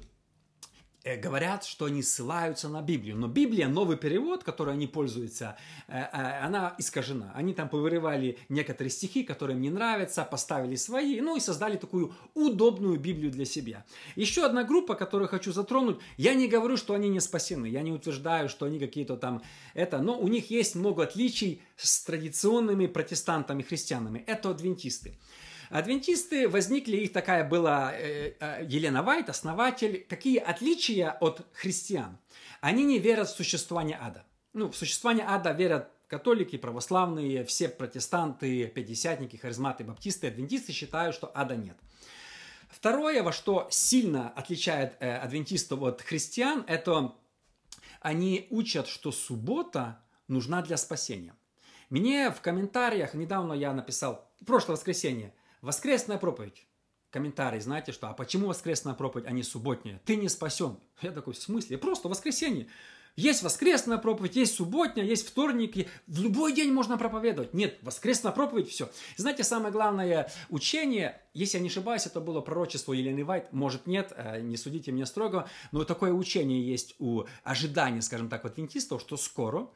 говорят, 1.04 1.64
что 1.64 1.86
они 1.86 2.02
ссылаются 2.02 2.68
на 2.68 2.82
Библию. 2.82 3.16
Но 3.16 3.28
Библия, 3.28 3.68
новый 3.68 3.96
перевод, 3.96 4.44
который 4.44 4.74
они 4.74 4.86
пользуются, 4.86 5.56
э, 5.88 5.98
э, 5.98 6.44
она 6.44 6.74
искажена. 6.78 7.32
Они 7.34 7.54
там 7.54 7.68
повырывали 7.68 8.38
некоторые 8.48 8.90
стихи, 8.90 9.24
которые 9.24 9.56
им 9.56 9.62
не 9.62 9.70
нравятся, 9.70 10.24
поставили 10.24 10.76
свои, 10.76 11.20
ну 11.20 11.36
и 11.36 11.40
создали 11.40 11.76
такую 11.76 12.14
удобную 12.34 12.98
Библию 12.98 13.30
для 13.30 13.44
себя. 13.44 13.84
Еще 14.16 14.44
одна 14.44 14.64
группа, 14.64 14.94
которую 14.94 15.28
хочу 15.28 15.52
затронуть, 15.52 15.98
я 16.16 16.34
не 16.34 16.48
говорю, 16.48 16.76
что 16.76 16.94
они 16.94 17.08
не 17.08 17.20
спасены, 17.20 17.66
я 17.66 17.82
не 17.82 17.92
утверждаю, 17.92 18.48
что 18.48 18.66
они 18.66 18.78
какие-то 18.78 19.16
там 19.16 19.42
это, 19.74 19.98
но 19.98 20.18
у 20.18 20.28
них 20.28 20.50
есть 20.50 20.74
много 20.74 21.02
отличий 21.02 21.62
с 21.76 22.04
традиционными 22.04 22.86
протестантами, 22.86 23.62
христианами. 23.62 24.24
Это 24.26 24.50
адвентисты. 24.50 25.14
Адвентисты 25.72 26.50
возникли, 26.50 26.98
их 26.98 27.14
такая 27.14 27.48
была 27.48 27.94
э, 27.94 28.34
э, 28.38 28.66
Елена 28.68 29.02
Вайт, 29.02 29.30
основатель. 29.30 30.04
Какие 30.06 30.36
отличия 30.36 31.16
от 31.18 31.46
христиан? 31.54 32.18
Они 32.60 32.84
не 32.84 32.98
верят 32.98 33.28
в 33.28 33.34
существование 33.34 33.98
ада. 33.98 34.22
Ну, 34.52 34.70
в 34.70 34.76
существование 34.76 35.24
ада 35.26 35.52
верят 35.52 35.88
католики, 36.08 36.58
православные, 36.58 37.42
все 37.46 37.70
протестанты, 37.70 38.66
пятидесятники, 38.66 39.36
харизматы, 39.36 39.82
баптисты, 39.82 40.28
адвентисты 40.28 40.72
считают, 40.72 41.14
что 41.14 41.32
ада 41.34 41.56
нет. 41.56 41.78
Второе, 42.68 43.22
во 43.22 43.32
что 43.32 43.66
сильно 43.70 44.28
отличает 44.28 44.96
э, 45.00 45.16
адвентистов 45.16 45.80
от 45.80 46.02
христиан, 46.02 46.64
это 46.66 47.14
они 48.02 48.46
учат, 48.50 48.88
что 48.88 49.10
суббота 49.10 50.02
нужна 50.28 50.60
для 50.60 50.76
спасения. 50.76 51.34
Мне 51.88 52.30
в 52.30 52.42
комментариях, 52.42 53.14
недавно 53.14 53.54
я 53.54 53.72
написал, 53.72 54.30
прошлое 54.44 54.76
воскресенье, 54.76 55.32
Воскресная 55.62 56.18
проповедь. 56.18 56.66
Комментарий, 57.10 57.60
знаете 57.60 57.92
что, 57.92 58.08
а 58.08 58.14
почему 58.14 58.48
воскресная 58.48 58.94
проповедь, 58.94 59.26
а 59.28 59.30
не 59.30 59.44
субботняя? 59.44 60.00
Ты 60.04 60.16
не 60.16 60.28
спасен. 60.28 60.78
Я 61.00 61.12
такой, 61.12 61.34
в 61.34 61.38
смысле? 61.38 61.78
Просто 61.78 62.08
воскресенье. 62.08 62.66
Есть 63.14 63.42
воскресная 63.44 63.98
проповедь, 63.98 64.34
есть 64.34 64.56
субботняя, 64.56 65.06
есть 65.06 65.28
вторник. 65.28 65.88
В 66.08 66.20
любой 66.20 66.52
день 66.52 66.72
можно 66.72 66.98
проповедовать. 66.98 67.54
Нет, 67.54 67.78
воскресная 67.82 68.32
проповедь, 68.32 68.70
все. 68.70 68.90
Знаете, 69.16 69.44
самое 69.44 69.70
главное 69.70 70.32
учение, 70.48 71.20
если 71.32 71.58
я 71.58 71.62
не 71.62 71.68
ошибаюсь, 71.68 72.06
это 72.06 72.20
было 72.20 72.40
пророчество 72.40 72.92
Елены 72.92 73.24
Вайт, 73.24 73.52
может 73.52 73.86
нет, 73.86 74.12
э, 74.16 74.40
не 74.40 74.56
судите 74.56 74.90
меня 74.90 75.06
строго, 75.06 75.48
но 75.70 75.84
такое 75.84 76.12
учение 76.12 76.66
есть 76.66 76.96
у 76.98 77.24
ожидания, 77.44 78.02
скажем 78.02 78.28
так, 78.28 78.44
адвентистов, 78.46 79.02
что 79.02 79.16
скоро 79.16 79.68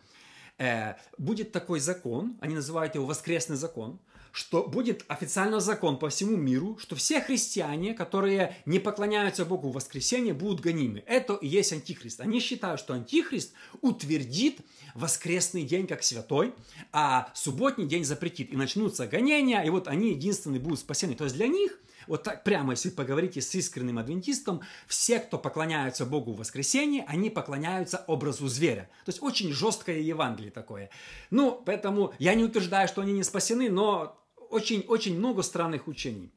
будет 1.18 1.52
такой 1.52 1.80
закон, 1.80 2.36
они 2.40 2.54
называют 2.54 2.94
его 2.94 3.06
воскресный 3.06 3.56
закон, 3.56 3.98
что 4.32 4.64
будет 4.64 5.02
официально 5.08 5.60
закон 5.60 5.98
по 5.98 6.10
всему 6.10 6.36
миру, 6.36 6.76
что 6.78 6.94
все 6.94 7.22
христиане, 7.22 7.94
которые 7.94 8.54
не 8.66 8.78
поклоняются 8.78 9.46
Богу 9.46 9.70
в 9.70 9.72
воскресенье, 9.72 10.34
будут 10.34 10.60
гонимы. 10.60 11.02
Это 11.06 11.36
и 11.36 11.46
есть 11.48 11.72
антихрист. 11.72 12.20
Они 12.20 12.38
считают, 12.40 12.78
что 12.78 12.92
антихрист 12.92 13.54
утвердит 13.80 14.60
воскресный 14.94 15.62
день 15.62 15.86
как 15.86 16.02
святой, 16.02 16.52
а 16.92 17.30
субботний 17.34 17.86
день 17.86 18.04
запретит. 18.04 18.52
И 18.52 18.56
начнутся 18.56 19.06
гонения, 19.06 19.62
и 19.62 19.70
вот 19.70 19.88
они 19.88 20.10
единственные 20.10 20.60
будут 20.60 20.80
спасены. 20.80 21.14
То 21.14 21.24
есть 21.24 21.36
для 21.36 21.46
них 21.46 21.78
вот 22.06 22.22
так 22.22 22.44
прямо, 22.44 22.72
если 22.72 22.90
поговорите 22.90 23.40
с 23.40 23.54
искренним 23.54 23.98
адвентистом, 23.98 24.62
все, 24.86 25.18
кто 25.20 25.38
поклоняются 25.38 26.06
Богу 26.06 26.32
в 26.32 26.38
воскресенье, 26.38 27.04
они 27.08 27.30
поклоняются 27.30 28.04
образу 28.06 28.48
зверя. 28.48 28.88
То 29.04 29.10
есть 29.10 29.22
очень 29.22 29.52
жесткое 29.52 30.00
Евангелие 30.00 30.50
такое. 30.50 30.90
Ну, 31.30 31.62
поэтому 31.64 32.14
я 32.18 32.34
не 32.34 32.44
утверждаю, 32.44 32.88
что 32.88 33.02
они 33.02 33.12
не 33.12 33.22
спасены, 33.22 33.70
но 33.70 34.18
очень-очень 34.50 35.16
много 35.16 35.42
странных 35.42 35.88
учений. 35.88 36.32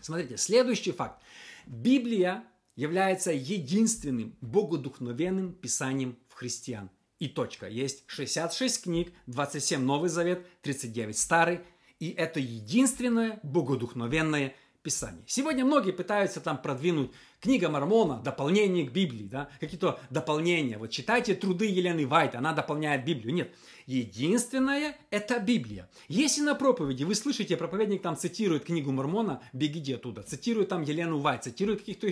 Смотрите, 0.00 0.36
следующий 0.36 0.92
факт. 0.92 1.22
Библия 1.66 2.44
является 2.74 3.32
единственным 3.32 4.36
богодухновенным 4.40 5.52
писанием 5.52 6.18
в 6.28 6.34
христиан. 6.34 6.90
И 7.18 7.28
точка. 7.28 7.68
Есть 7.68 8.02
66 8.08 8.82
книг, 8.82 9.12
27 9.26 9.80
Новый 9.80 10.10
Завет, 10.10 10.44
39 10.62 11.16
Старый. 11.16 11.60
И 12.00 12.10
это 12.10 12.40
единственное 12.40 13.38
богодухновенное 13.44 14.56
Писание. 14.82 15.22
Сегодня 15.28 15.64
многие 15.64 15.92
пытаются 15.92 16.40
там 16.40 16.60
продвинуть 16.60 17.12
книга 17.40 17.68
Мормона, 17.68 18.20
дополнение 18.20 18.84
к 18.84 18.92
Библии, 18.92 19.28
да, 19.28 19.48
какие-то 19.60 20.00
дополнения. 20.10 20.76
Вот 20.76 20.90
читайте 20.90 21.34
труды 21.34 21.66
Елены 21.66 22.04
Вайт, 22.04 22.34
она 22.34 22.52
дополняет 22.52 23.04
Библию. 23.04 23.32
Нет, 23.32 23.54
единственное– 23.86 24.96
это 25.10 25.38
Библия. 25.38 25.88
Если 26.08 26.40
на 26.42 26.56
проповеди 26.56 27.04
вы 27.04 27.14
слышите, 27.14 27.56
проповедник 27.56 28.02
там 28.02 28.16
цитирует 28.16 28.64
книгу 28.64 28.90
Мормона, 28.90 29.40
бегите 29.52 29.94
оттуда, 29.94 30.24
цитирует 30.24 30.70
там 30.70 30.82
Елену 30.82 31.18
Вайт, 31.18 31.44
цитирует 31.44 31.80
каких-то. 31.80 32.08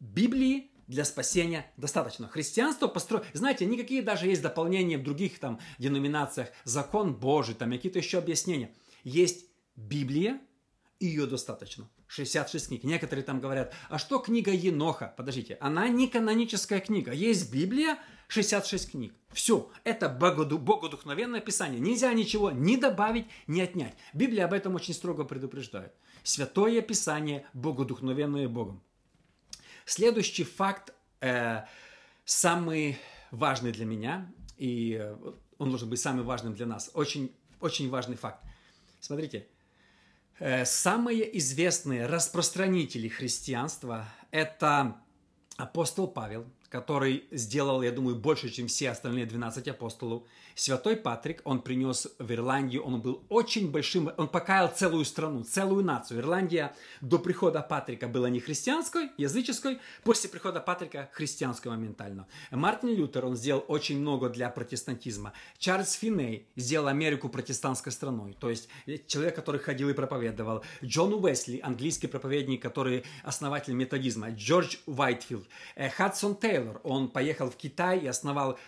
Библии 0.00 0.70
для 0.86 1.04
спасения 1.04 1.70
достаточно. 1.76 2.28
Христианство 2.28 2.86
построено... 2.86 3.26
Знаете, 3.32 3.66
никакие 3.66 4.02
даже 4.02 4.26
есть 4.26 4.42
дополнения 4.42 4.98
в 4.98 5.02
других 5.02 5.38
там 5.38 5.58
деноминациях. 5.78 6.48
Закон 6.64 7.14
Божий, 7.14 7.54
там 7.54 7.70
какие-то 7.70 7.98
еще 7.98 8.18
объяснения. 8.18 8.72
Есть 9.04 9.46
Библия, 9.74 10.40
ее 11.00 11.26
достаточно. 11.26 11.88
66 12.08 12.68
книг. 12.68 12.84
Некоторые 12.84 13.24
там 13.24 13.40
говорят, 13.40 13.74
а 13.88 13.98
что 13.98 14.18
книга 14.18 14.52
Еноха? 14.52 15.12
Подождите, 15.16 15.56
она 15.60 15.88
не 15.88 16.08
каноническая 16.08 16.80
книга. 16.80 17.12
Есть 17.12 17.52
Библия, 17.52 17.98
66 18.28 18.90
книг. 18.92 19.14
Все, 19.32 19.70
это 19.84 20.08
богодухновенное 20.08 21.40
писание. 21.40 21.80
Нельзя 21.80 22.12
ничего 22.12 22.50
ни 22.50 22.76
добавить, 22.76 23.26
ни 23.46 23.60
отнять. 23.60 23.96
Библия 24.14 24.44
об 24.44 24.52
этом 24.52 24.74
очень 24.74 24.94
строго 24.94 25.24
предупреждает. 25.24 25.92
Святое 26.22 26.80
Писание, 26.80 27.46
богодухновенное 27.52 28.48
Богом. 28.48 28.82
Следующий 29.84 30.44
факт, 30.44 30.92
э, 31.20 31.62
самый 32.24 32.98
важный 33.30 33.72
для 33.72 33.84
меня, 33.84 34.32
и 34.56 34.98
э, 35.00 35.16
он 35.58 35.68
должен 35.68 35.88
быть 35.88 36.00
самым 36.00 36.24
важным 36.24 36.54
для 36.54 36.66
нас. 36.66 36.90
Очень, 36.94 37.32
очень 37.60 37.88
важный 37.90 38.16
факт. 38.16 38.42
Смотрите, 39.00 39.46
самые 40.64 41.38
известные 41.38 42.06
распространители 42.06 43.08
христианства– 43.08 44.08
это 44.30 44.96
апостол 45.56 46.08
Павел, 46.08 46.46
который 46.76 47.24
сделал, 47.30 47.80
я 47.80 47.90
думаю, 47.90 48.16
больше, 48.16 48.50
чем 48.50 48.66
все 48.66 48.90
остальные 48.90 49.24
12 49.24 49.68
апостолов. 49.68 50.24
Святой 50.54 50.96
Патрик, 50.96 51.40
он 51.44 51.60
принес 51.60 52.08
в 52.18 52.32
Ирландию, 52.32 52.82
он 52.82 53.00
был 53.00 53.22
очень 53.28 53.70
большим, 53.70 54.10
он 54.16 54.28
покаял 54.28 54.68
целую 54.68 55.04
страну, 55.04 55.42
целую 55.42 55.84
нацию. 55.84 56.20
Ирландия 56.20 56.74
до 57.00 57.18
прихода 57.18 57.60
Патрика 57.60 58.08
была 58.08 58.30
не 58.30 58.40
христианской, 58.40 59.10
языческой, 59.18 59.78
после 60.02 60.28
прихода 60.30 60.60
Патрика 60.60 61.10
христианской 61.12 61.70
моментально. 61.70 62.26
Мартин 62.50 62.90
Лютер, 62.90 63.24
он 63.24 63.36
сделал 63.36 63.64
очень 63.68 63.98
много 63.98 64.28
для 64.28 64.50
протестантизма. 64.50 65.32
Чарльз 65.58 65.92
Финей 65.92 66.46
сделал 66.56 66.88
Америку 66.88 67.28
протестантской 67.28 67.92
страной, 67.92 68.36
то 68.38 68.50
есть 68.50 68.68
человек, 69.06 69.34
который 69.34 69.60
ходил 69.60 69.88
и 69.88 69.94
проповедовал. 69.94 70.62
Джон 70.82 71.12
Уэсли, 71.14 71.60
английский 71.62 72.06
проповедник, 72.06 72.62
который 72.62 73.04
основатель 73.22 73.74
методизма. 73.74 74.30
Джордж 74.30 74.76
Уайтфилд. 74.86 75.46
Э, 75.74 75.90
Хадсон 75.90 76.36
Тейлор, 76.36 76.65
он 76.84 77.08
поехал 77.08 77.50
в 77.50 77.56
Китай 77.56 77.98
и 78.00 78.06
основал 78.06 78.58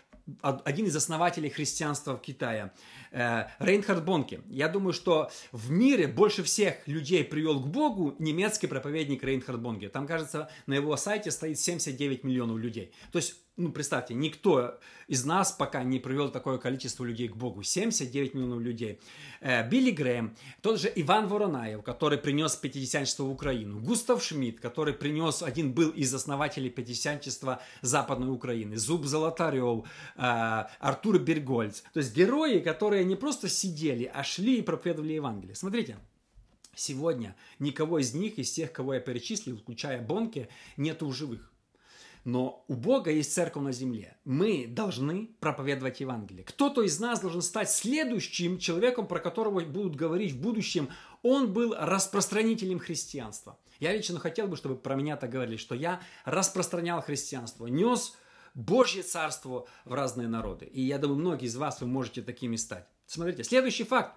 один 0.42 0.86
из 0.86 0.96
основателей 0.96 1.48
христианства 1.48 2.16
в 2.16 2.20
Китае, 2.20 2.72
э, 3.12 3.46
Рейнхард 3.58 4.04
Бонке. 4.04 4.40
Я 4.48 4.68
думаю, 4.68 4.92
что 4.92 5.30
в 5.52 5.70
мире 5.70 6.06
больше 6.06 6.42
всех 6.42 6.86
людей 6.86 7.24
привел 7.24 7.60
к 7.60 7.66
Богу 7.66 8.14
немецкий 8.18 8.66
проповедник 8.66 9.22
Рейнхард 9.22 9.60
Бонке. 9.60 9.88
Там, 9.88 10.06
кажется, 10.06 10.50
на 10.66 10.74
его 10.74 10.96
сайте 10.96 11.30
стоит 11.30 11.58
79 11.58 12.24
миллионов 12.24 12.58
людей. 12.58 12.92
То 13.10 13.16
есть 13.18 13.36
ну, 13.58 13.72
представьте, 13.72 14.14
никто 14.14 14.78
из 15.08 15.24
нас 15.24 15.50
пока 15.50 15.82
не 15.82 15.98
привел 15.98 16.30
такое 16.30 16.58
количество 16.58 17.04
людей 17.04 17.28
к 17.28 17.36
Богу. 17.36 17.64
79 17.64 18.34
миллионов 18.34 18.60
людей. 18.60 19.00
Э, 19.40 19.68
Билли 19.68 19.90
Грэм, 19.90 20.36
тот 20.62 20.80
же 20.80 20.92
Иван 20.94 21.26
Воронаев, 21.26 21.82
который 21.82 22.18
принес 22.18 22.54
пятидесятничество 22.54 23.24
в 23.24 23.32
Украину. 23.32 23.80
Густав 23.80 24.22
Шмидт, 24.22 24.60
который 24.60 24.94
принес, 24.94 25.42
один 25.42 25.72
был 25.72 25.90
из 25.90 26.14
основателей 26.14 26.70
пятидесятничества 26.70 27.60
Западной 27.82 28.32
Украины. 28.32 28.76
Зуб 28.76 29.04
Золотарев, 29.06 29.86
э, 30.16 30.20
Артур 30.78 31.18
Бергольц. 31.18 31.82
То 31.92 31.98
есть 31.98 32.14
герои, 32.14 32.60
которые 32.60 33.04
не 33.04 33.16
просто 33.16 33.48
сидели, 33.48 34.08
а 34.14 34.22
шли 34.22 34.58
и 34.58 34.62
проповедовали 34.62 35.14
Евангелие. 35.14 35.56
Смотрите, 35.56 35.98
сегодня 36.76 37.34
никого 37.58 37.98
из 37.98 38.14
них, 38.14 38.38
из 38.38 38.52
тех, 38.52 38.70
кого 38.70 38.94
я 38.94 39.00
перечислил, 39.00 39.56
включая 39.56 40.00
Бонке, 40.00 40.48
нету 40.76 41.08
в 41.08 41.12
живых. 41.12 41.52
Но 42.28 42.62
у 42.68 42.74
Бога 42.74 43.10
есть 43.10 43.32
церковь 43.32 43.62
на 43.62 43.72
земле. 43.72 44.18
Мы 44.26 44.66
должны 44.68 45.30
проповедовать 45.40 46.00
Евангелие. 46.00 46.44
Кто-то 46.44 46.82
из 46.82 47.00
нас 47.00 47.20
должен 47.20 47.40
стать 47.40 47.70
следующим 47.70 48.58
человеком, 48.58 49.06
про 49.06 49.18
которого 49.18 49.60
будут 49.64 49.96
говорить 49.96 50.32
в 50.32 50.38
будущем. 50.38 50.90
Он 51.22 51.54
был 51.54 51.74
распространителем 51.74 52.80
христианства. 52.80 53.58
Я 53.80 53.94
лично 53.94 54.18
хотел 54.18 54.46
бы, 54.46 54.58
чтобы 54.58 54.76
про 54.76 54.94
меня 54.94 55.16
так 55.16 55.30
говорили, 55.30 55.56
что 55.56 55.74
я 55.74 56.02
распространял 56.26 57.00
христианство, 57.00 57.66
нес 57.66 58.14
Божье 58.52 59.02
царство 59.02 59.66
в 59.86 59.94
разные 59.94 60.28
народы. 60.28 60.66
И 60.66 60.82
я 60.82 60.98
думаю, 60.98 61.20
многие 61.20 61.46
из 61.46 61.56
вас 61.56 61.80
вы 61.80 61.86
можете 61.86 62.20
такими 62.20 62.56
стать. 62.56 62.86
Смотрите, 63.06 63.42
следующий 63.42 63.84
факт. 63.84 64.12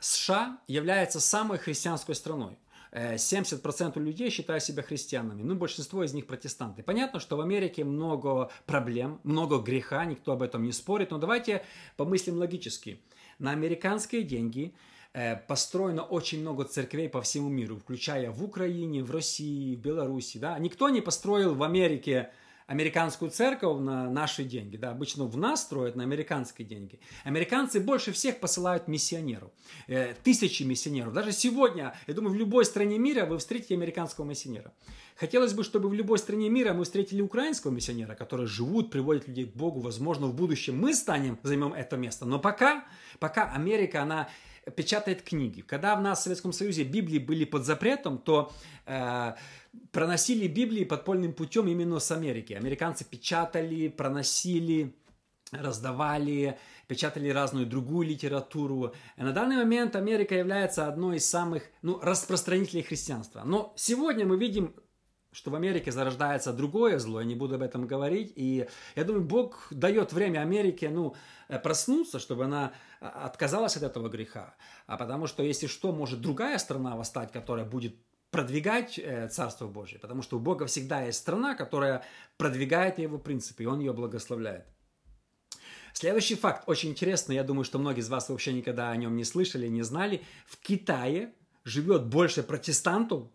США 0.00 0.58
является 0.66 1.20
самой 1.20 1.58
христианской 1.58 2.14
страной. 2.14 2.58
70% 2.92 3.92
э, 3.94 4.00
людей 4.00 4.30
считают 4.30 4.62
себя 4.62 4.82
христианами, 4.82 5.42
ну, 5.42 5.54
большинство 5.54 6.02
из 6.04 6.12
них 6.12 6.26
протестанты. 6.26 6.82
Понятно, 6.82 7.20
что 7.20 7.36
в 7.36 7.40
Америке 7.40 7.84
много 7.84 8.50
проблем, 8.66 9.20
много 9.22 9.58
греха, 9.58 10.04
никто 10.04 10.32
об 10.32 10.42
этом 10.42 10.64
не 10.64 10.72
спорит, 10.72 11.10
но 11.10 11.18
давайте 11.18 11.64
помыслим 11.96 12.38
логически. 12.38 13.00
На 13.38 13.52
американские 13.52 14.22
деньги 14.22 14.74
э, 15.12 15.36
построено 15.36 16.02
очень 16.02 16.40
много 16.40 16.64
церквей 16.64 17.08
по 17.08 17.22
всему 17.22 17.48
миру, 17.48 17.76
включая 17.76 18.30
в 18.30 18.44
Украине, 18.44 19.02
в 19.02 19.10
России, 19.10 19.76
в 19.76 19.80
Беларуси. 19.80 20.38
Да? 20.38 20.58
Никто 20.58 20.88
не 20.88 21.00
построил 21.00 21.54
в 21.54 21.62
Америке 21.62 22.30
американскую 22.70 23.32
церковь 23.32 23.80
на 23.80 24.08
наши 24.08 24.44
деньги. 24.44 24.76
Да, 24.76 24.92
обычно 24.92 25.24
в 25.24 25.36
нас 25.36 25.62
строят 25.62 25.96
на 25.96 26.04
американские 26.04 26.68
деньги. 26.68 27.00
Американцы 27.24 27.80
больше 27.80 28.12
всех 28.12 28.38
посылают 28.38 28.86
миссионеров. 28.86 29.50
Э, 29.88 30.14
тысячи 30.22 30.62
миссионеров. 30.62 31.12
Даже 31.12 31.32
сегодня, 31.32 31.96
я 32.06 32.14
думаю, 32.14 32.32
в 32.32 32.36
любой 32.36 32.64
стране 32.64 32.96
мира 32.96 33.26
вы 33.26 33.38
встретите 33.38 33.74
американского 33.74 34.24
миссионера. 34.24 34.72
Хотелось 35.16 35.52
бы, 35.52 35.64
чтобы 35.64 35.88
в 35.88 35.94
любой 35.94 36.18
стране 36.18 36.48
мира 36.48 36.72
мы 36.72 36.84
встретили 36.84 37.20
украинского 37.20 37.72
миссионера, 37.72 38.14
которые 38.14 38.46
живут, 38.46 38.92
приводят 38.92 39.26
людей 39.26 39.46
к 39.46 39.56
Богу. 39.56 39.80
Возможно, 39.80 40.28
в 40.28 40.34
будущем 40.34 40.78
мы 40.78 40.94
станем, 40.94 41.40
займем 41.42 41.72
это 41.72 41.96
место. 41.96 42.24
Но 42.24 42.38
пока, 42.38 42.84
пока 43.18 43.50
Америка, 43.52 44.02
она 44.02 44.28
печатает 44.76 45.22
книги. 45.22 45.60
Когда 45.62 45.96
в 45.96 46.02
нас 46.02 46.20
в 46.20 46.22
Советском 46.22 46.52
Союзе 46.52 46.84
Библии 46.84 47.18
были 47.18 47.44
под 47.44 47.64
запретом, 47.64 48.18
то 48.18 48.52
э, 48.86 49.34
проносили 49.92 50.46
Библии 50.46 50.84
подпольным 50.84 51.32
путем 51.32 51.68
именно 51.68 51.98
с 51.98 52.10
Америки. 52.10 52.52
Американцы 52.52 53.04
печатали, 53.04 53.88
проносили, 53.88 54.94
раздавали, 55.52 56.58
печатали 56.86 57.28
разную 57.28 57.66
другую 57.66 58.08
литературу. 58.08 58.94
И 59.16 59.22
на 59.22 59.32
данный 59.32 59.56
момент 59.56 59.96
Америка 59.96 60.34
является 60.34 60.86
одной 60.86 61.16
из 61.16 61.28
самых 61.28 61.64
ну, 61.82 61.98
распространителей 62.00 62.82
христианства. 62.82 63.42
Но 63.44 63.72
сегодня 63.76 64.26
мы 64.26 64.38
видим 64.38 64.74
что 65.32 65.50
в 65.50 65.54
Америке 65.54 65.92
зарождается 65.92 66.52
другое 66.52 66.98
зло, 66.98 67.20
я 67.20 67.26
не 67.26 67.34
буду 67.34 67.54
об 67.54 67.62
этом 67.62 67.86
говорить. 67.86 68.32
И 68.36 68.66
я 68.96 69.04
думаю, 69.04 69.24
Бог 69.24 69.68
дает 69.70 70.12
время 70.12 70.40
Америке 70.40 70.90
ну, 70.90 71.14
э, 71.48 71.58
проснуться, 71.58 72.18
чтобы 72.18 72.44
она 72.44 72.72
а, 73.00 73.26
отказалась 73.26 73.76
от 73.76 73.82
этого 73.82 74.08
греха. 74.08 74.54
А 74.86 74.96
потому 74.96 75.26
что, 75.26 75.42
если 75.42 75.66
что, 75.66 75.92
может 75.92 76.20
другая 76.20 76.58
страна 76.58 76.96
восстать, 76.96 77.32
которая 77.32 77.64
будет 77.64 77.94
продвигать 78.30 78.98
э, 78.98 79.28
Царство 79.28 79.66
Божье, 79.66 79.98
потому 79.98 80.22
что 80.22 80.36
у 80.36 80.40
Бога 80.40 80.66
всегда 80.66 81.02
есть 81.02 81.18
страна, 81.18 81.54
которая 81.54 82.04
продвигает 82.36 82.98
его 82.98 83.18
принципы, 83.18 83.62
и 83.62 83.66
Он 83.66 83.80
ее 83.80 83.92
благословляет. 83.92 84.66
Следующий 85.92 86.36
факт, 86.36 86.64
очень 86.68 86.90
интересный, 86.90 87.34
я 87.34 87.44
думаю, 87.44 87.64
что 87.64 87.78
многие 87.78 88.00
из 88.00 88.08
вас 88.08 88.28
вообще 88.28 88.52
никогда 88.52 88.90
о 88.90 88.96
нем 88.96 89.16
не 89.16 89.24
слышали, 89.24 89.66
не 89.66 89.82
знали. 89.82 90.22
В 90.46 90.56
Китае 90.56 91.34
живет 91.64 92.06
больше 92.06 92.42
протестантов, 92.42 93.28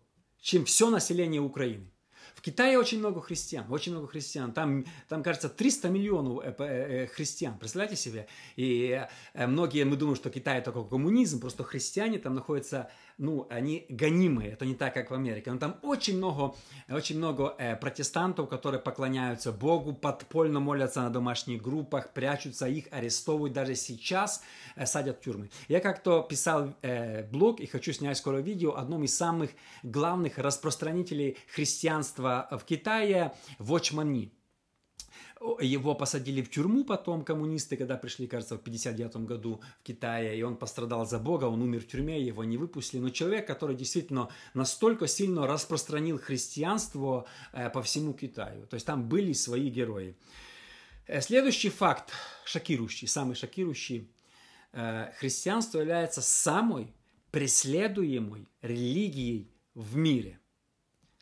чем 0.46 0.64
все 0.64 0.90
население 0.90 1.40
Украины. 1.40 1.90
В 2.36 2.42
Китае 2.42 2.78
очень 2.78 2.98
много 2.98 3.22
христиан, 3.22 3.64
очень 3.70 3.92
много 3.92 4.08
христиан. 4.08 4.52
Там, 4.52 4.84
там 5.08 5.22
кажется, 5.22 5.48
300 5.48 5.88
миллионов 5.88 6.44
э, 6.44 6.54
э, 6.58 7.06
христиан. 7.06 7.58
Представляете 7.58 7.96
себе? 7.96 8.28
И 8.56 9.02
многие, 9.34 9.84
мы 9.84 9.96
думаем, 9.96 10.16
что 10.16 10.28
Китай 10.28 10.62
только 10.62 10.84
коммунизм, 10.84 11.40
просто 11.40 11.64
христиане 11.64 12.18
там 12.18 12.34
находятся 12.34 12.90
ну, 13.18 13.46
они 13.48 13.86
гонимые, 13.88 14.52
это 14.52 14.66
не 14.66 14.74
так, 14.74 14.92
как 14.92 15.10
в 15.10 15.14
Америке. 15.14 15.50
Но 15.50 15.58
там 15.58 15.76
очень 15.82 16.18
много, 16.18 16.54
очень 16.88 17.16
много 17.16 17.54
э, 17.58 17.74
протестантов, 17.76 18.48
которые 18.48 18.80
поклоняются 18.80 19.52
Богу, 19.52 19.94
подпольно 19.94 20.60
молятся 20.60 21.00
на 21.00 21.10
домашних 21.10 21.62
группах, 21.62 22.12
прячутся, 22.12 22.66
их 22.66 22.86
арестовывают, 22.90 23.54
даже 23.54 23.74
сейчас 23.74 24.42
э, 24.74 24.84
садят 24.84 25.18
в 25.18 25.20
тюрьмы. 25.22 25.50
Я 25.68 25.80
как-то 25.80 26.22
писал 26.22 26.74
э, 26.82 27.22
блог 27.24 27.60
и 27.60 27.66
хочу 27.66 27.92
снять 27.92 28.18
скоро 28.18 28.38
видео, 28.38 28.76
одном 28.76 29.04
из 29.04 29.16
самых 29.16 29.50
главных 29.82 30.36
распространителей 30.36 31.38
христианства 31.54 32.25
в 32.50 32.64
Китае, 32.64 33.32
Watchman. 33.58 34.30
Его 35.60 35.94
посадили 35.94 36.40
в 36.40 36.50
тюрьму 36.50 36.84
потом 36.84 37.22
коммунисты, 37.22 37.76
когда 37.76 37.96
пришли, 37.96 38.26
кажется, 38.26 38.56
в 38.56 38.62
59 38.62 39.16
году 39.26 39.60
в 39.80 39.82
Китае, 39.82 40.38
и 40.38 40.42
он 40.42 40.56
пострадал 40.56 41.04
за 41.04 41.18
Бога, 41.18 41.44
он 41.44 41.60
умер 41.60 41.80
в 41.80 41.86
тюрьме, 41.86 42.20
его 42.20 42.42
не 42.42 42.56
выпустили. 42.56 43.00
Но 43.00 43.10
человек, 43.10 43.46
который 43.46 43.76
действительно 43.76 44.30
настолько 44.54 45.06
сильно 45.06 45.46
распространил 45.46 46.18
христианство 46.18 47.26
э, 47.52 47.68
по 47.68 47.82
всему 47.82 48.14
Китаю. 48.14 48.66
То 48.66 48.74
есть 48.74 48.86
там 48.86 49.08
были 49.08 49.34
свои 49.34 49.68
герои. 49.68 50.16
Э, 51.06 51.20
следующий 51.20 51.68
факт, 51.68 52.12
шокирующий, 52.46 53.06
самый 53.06 53.36
шокирующий. 53.36 54.10
Э, 54.72 55.12
христианство 55.18 55.80
является 55.80 56.22
самой 56.22 56.94
преследуемой 57.30 58.48
религией 58.62 59.50
в 59.74 59.96
мире. 59.96 60.40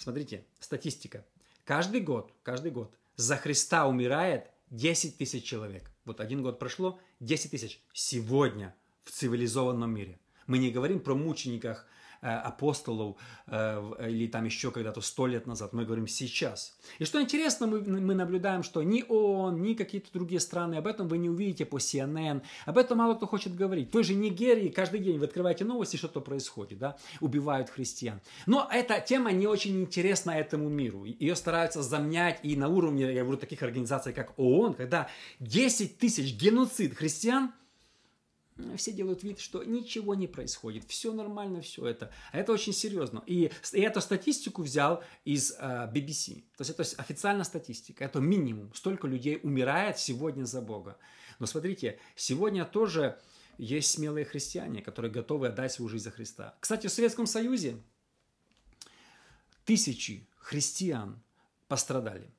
Смотрите, 0.05 0.45
статистика. 0.61 1.25
Каждый 1.65 2.03
год, 2.03 2.31
каждый 2.43 2.71
год 2.71 2.95
за 3.17 3.39
Христа 3.39 3.87
умирает 3.87 4.51
10 4.69 5.17
тысяч 5.17 5.45
человек. 5.45 5.91
Вот 6.05 6.21
один 6.21 6.43
год 6.43 6.59
прошло, 6.59 7.01
10 7.21 7.53
тысяч 7.53 7.81
сегодня 7.95 8.75
в 9.05 9.11
цивилизованном 9.13 9.91
мире. 9.91 10.21
Мы 10.47 10.59
не 10.59 10.71
говорим 10.71 11.01
про 11.01 11.15
мучениках 11.15 11.87
апостолов 12.25 13.17
или 13.51 14.27
там 14.27 14.45
еще 14.45 14.71
когда-то 14.71 15.01
сто 15.01 15.27
лет 15.27 15.47
назад. 15.47 15.73
Мы 15.73 15.85
говорим 15.85 16.07
сейчас. 16.07 16.77
И 16.99 17.05
что 17.05 17.21
интересно, 17.21 17.67
мы, 17.67 17.81
мы 17.81 18.15
наблюдаем, 18.15 18.63
что 18.63 18.83
ни 18.83 19.05
ООН, 19.07 19.61
ни 19.61 19.75
какие-то 19.75 20.13
другие 20.13 20.41
страны, 20.41 20.77
об 20.77 20.87
этом 20.87 21.09
вы 21.09 21.19
не 21.19 21.29
увидите 21.29 21.67
по 21.67 21.77
CNN, 21.77 22.43
об 22.65 22.79
этом 22.79 22.99
мало 22.99 23.15
кто 23.15 23.27
хочет 23.27 23.55
говорить. 23.55 23.89
В 23.89 23.93
той 23.93 24.05
же 24.05 24.15
Нигерии 24.15 24.69
каждый 24.69 25.01
день 25.01 25.19
вы 25.19 25.27
открываете 25.27 25.65
новости, 25.65 25.97
что-то 25.97 26.21
происходит, 26.21 26.79
да, 26.79 26.97
убивают 27.21 27.71
христиан. 27.71 28.21
Но 28.47 28.69
эта 28.73 29.01
тема 29.01 29.33
не 29.33 29.47
очень 29.47 29.81
интересна 29.83 30.33
этому 30.33 30.69
миру. 30.69 31.05
Ее 31.05 31.37
стараются 31.37 31.83
замнять 31.83 32.41
и 32.43 32.57
на 32.57 32.69
уровне, 32.69 33.13
я 33.13 33.23
говорю, 33.23 33.39
таких 33.39 33.63
организаций, 33.63 34.13
как 34.13 34.39
ООН, 34.39 34.75
когда 34.75 35.09
10 35.41 35.99
тысяч 35.99 36.35
геноцид 36.35 36.97
христиан– 36.97 37.53
все 38.77 38.93
делают 38.93 39.23
вид, 39.23 39.41
что 39.41 39.65
ничего 39.65 40.15
не 40.15 40.27
происходит, 40.27 40.85
все 40.89 41.13
нормально, 41.13 41.61
все 41.61 41.87
это. 41.87 42.13
А 42.33 42.39
это 42.39 42.53
очень 42.53 42.73
серьезно. 42.73 43.23
И, 43.27 43.51
и 43.73 43.81
эту 43.81 44.01
статистику 44.01 44.63
взял 44.63 45.03
из 45.25 45.53
э, 45.59 45.91
BBC. 45.93 46.45
То 46.57 46.65
есть 46.65 46.71
это 46.71 46.83
официальная 47.01 47.45
статистика, 47.45 48.05
это 48.05 48.21
минимум. 48.21 48.73
Столько 48.75 49.09
людей 49.09 49.41
умирает 49.43 49.99
сегодня 49.99 50.45
за 50.45 50.61
Бога. 50.61 50.97
Но 51.41 51.47
смотрите, 51.47 51.99
сегодня 52.15 52.65
тоже 52.65 53.19
есть 53.59 53.91
смелые 53.91 54.25
христиане, 54.25 54.83
которые 54.83 55.11
готовы 55.11 55.49
отдать 55.49 55.73
свою 55.73 55.89
жизнь 55.89 56.05
за 56.05 56.11
Христа. 56.11 56.55
Кстати, 56.61 56.87
в 56.87 56.93
Советском 56.93 57.27
Союзе 57.27 57.77
тысячи 59.65 60.27
христиан 60.39 61.21
пострадали. 61.67 62.31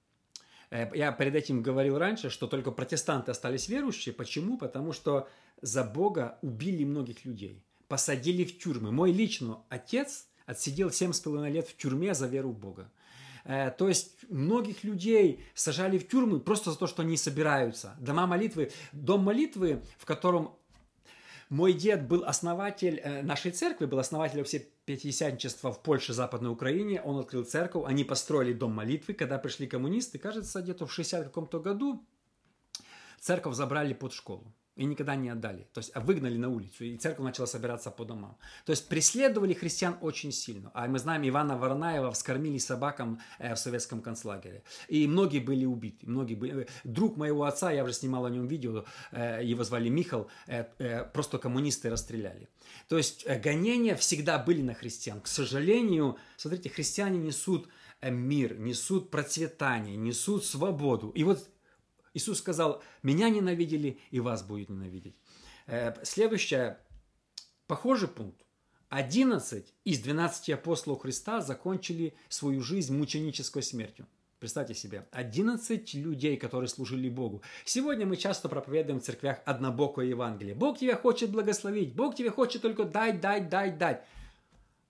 Э, 0.75 0.89
я 0.93 1.11
перед 1.11 1.35
этим 1.35 1.61
говорил 1.61 1.97
раньше, 1.97 2.29
что 2.29 2.47
только 2.47 2.71
протестанты 2.71 3.31
остались 3.31 3.69
верующие. 3.69 4.13
Почему? 4.13 4.57
Потому 4.57 4.91
что 4.91 5.27
за 5.61 5.83
Бога 5.83 6.37
убили 6.41 6.83
многих 6.83 7.23
людей, 7.25 7.63
посадили 7.87 8.43
в 8.43 8.59
тюрьмы. 8.59 8.91
Мой 8.91 9.11
лично 9.11 9.63
отец 9.69 10.27
отсидел 10.45 10.89
7,5 10.89 11.49
лет 11.49 11.67
в 11.67 11.77
тюрьме 11.77 12.13
за 12.13 12.27
веру 12.27 12.49
в 12.49 12.59
Бога. 12.59 12.91
Э, 13.45 13.71
то 13.71 13.87
есть 13.87 14.29
многих 14.29 14.83
людей 14.83 15.45
сажали 15.53 15.97
в 15.97 16.07
тюрьмы 16.07 16.39
просто 16.39 16.71
за 16.71 16.77
то, 16.77 16.87
что 16.87 17.03
они 17.03 17.15
собираются. 17.15 17.95
Дома 17.99 18.27
молитвы, 18.27 18.71
дом 18.91 19.21
молитвы, 19.21 19.81
в 19.97 20.05
котором 20.05 20.57
мой 21.49 21.73
дед 21.73 22.07
был 22.07 22.23
основатель 22.23 22.99
э, 23.03 23.21
нашей 23.21 23.51
церкви, 23.51 23.85
был 23.85 23.99
основателем 23.99 24.45
все 24.45 24.67
пятидесятничества 24.85 25.71
в 25.71 25.81
Польше, 25.81 26.13
Западной 26.13 26.51
Украине. 26.51 27.01
Он 27.01 27.19
открыл 27.19 27.43
церковь, 27.43 27.85
они 27.87 28.03
построили 28.03 28.53
дом 28.53 28.71
молитвы. 28.73 29.13
Когда 29.13 29.37
пришли 29.37 29.67
коммунисты, 29.67 30.17
кажется, 30.17 30.61
где-то 30.61 30.87
в 30.87 30.93
60 30.93 31.25
каком-то 31.25 31.59
году 31.59 32.03
церковь 33.19 33.55
забрали 33.55 33.93
под 33.93 34.13
школу 34.13 34.53
и 34.75 34.85
никогда 34.85 35.15
не 35.15 35.29
отдали. 35.29 35.67
То 35.73 35.79
есть 35.79 35.91
а 35.93 35.99
выгнали 36.01 36.37
на 36.37 36.49
улицу, 36.49 36.83
и 36.83 36.97
церковь 36.97 37.25
начала 37.25 37.45
собираться 37.45 37.91
по 37.91 38.03
домам. 38.03 38.37
То 38.65 38.71
есть 38.71 38.87
преследовали 38.87 39.53
христиан 39.53 39.97
очень 40.01 40.31
сильно. 40.31 40.71
А 40.73 40.87
мы 40.87 40.99
знаем, 40.99 41.27
Ивана 41.27 41.57
Воронаева 41.57 42.11
вскормили 42.11 42.57
собакам 42.57 43.19
э, 43.39 43.53
в 43.55 43.57
советском 43.57 44.01
концлагере. 44.01 44.63
И 44.87 45.07
многие 45.07 45.39
были 45.39 45.65
убиты. 45.65 46.05
Многие 46.07 46.35
были... 46.35 46.63
Э, 46.63 46.65
друг 46.83 47.17
моего 47.17 47.45
отца, 47.45 47.71
я 47.71 47.83
уже 47.83 47.93
снимал 47.93 48.25
о 48.25 48.29
нем 48.29 48.47
видео, 48.47 48.85
э, 49.11 49.41
его 49.43 49.63
звали 49.63 49.89
Михал, 49.89 50.29
просто 51.13 51.37
коммунисты 51.37 51.89
расстреляли. 51.89 52.49
То 52.87 52.97
есть 52.97 53.25
гонения 53.27 53.95
всегда 53.95 54.37
были 54.39 54.61
на 54.61 54.73
христиан. 54.73 55.21
К 55.21 55.27
сожалению, 55.27 56.17
смотрите, 56.37 56.69
христиане 56.69 57.17
несут 57.17 57.69
мир, 58.01 58.57
несут 58.57 59.09
процветание, 59.09 59.95
несут 59.95 60.45
свободу. 60.45 61.09
И 61.09 61.23
вот 61.23 61.47
Иисус 62.15 62.39
сказал, 62.39 62.81
меня 63.03 63.29
ненавидели 63.29 63.99
и 64.09 64.19
вас 64.19 64.41
будет 64.41 64.69
ненавидеть. 64.69 65.15
Э, 65.67 65.93
следующий 66.03 66.75
похожий 67.67 68.07
пункт. 68.07 68.41
11 68.89 69.73
из 69.83 69.99
12 69.99 70.49
апостолов 70.51 71.01
Христа 71.01 71.41
закончили 71.41 72.13
свою 72.29 72.61
жизнь 72.61 72.97
мученической 72.97 73.61
смертью. 73.61 74.07
Представьте 74.39 74.75
себе, 74.75 75.07
11 75.11 75.93
людей, 75.95 76.37
которые 76.37 76.69
служили 76.69 77.09
Богу. 77.09 77.41
Сегодня 77.65 78.05
мы 78.05 78.15
часто 78.15 78.47
проповедуем 78.47 79.01
в 79.01 79.03
церквях 79.03 79.39
однобокое 79.45 80.05
Евангелие. 80.05 80.55
Бог 80.55 80.77
тебя 80.77 80.95
хочет 80.95 81.31
благословить, 81.31 81.95
Бог 81.95 82.15
тебе 82.15 82.29
хочет 82.29 82.61
только 82.61 82.85
дать, 82.85 83.19
дать, 83.19 83.49
дать, 83.49 83.77
дать. 83.77 84.05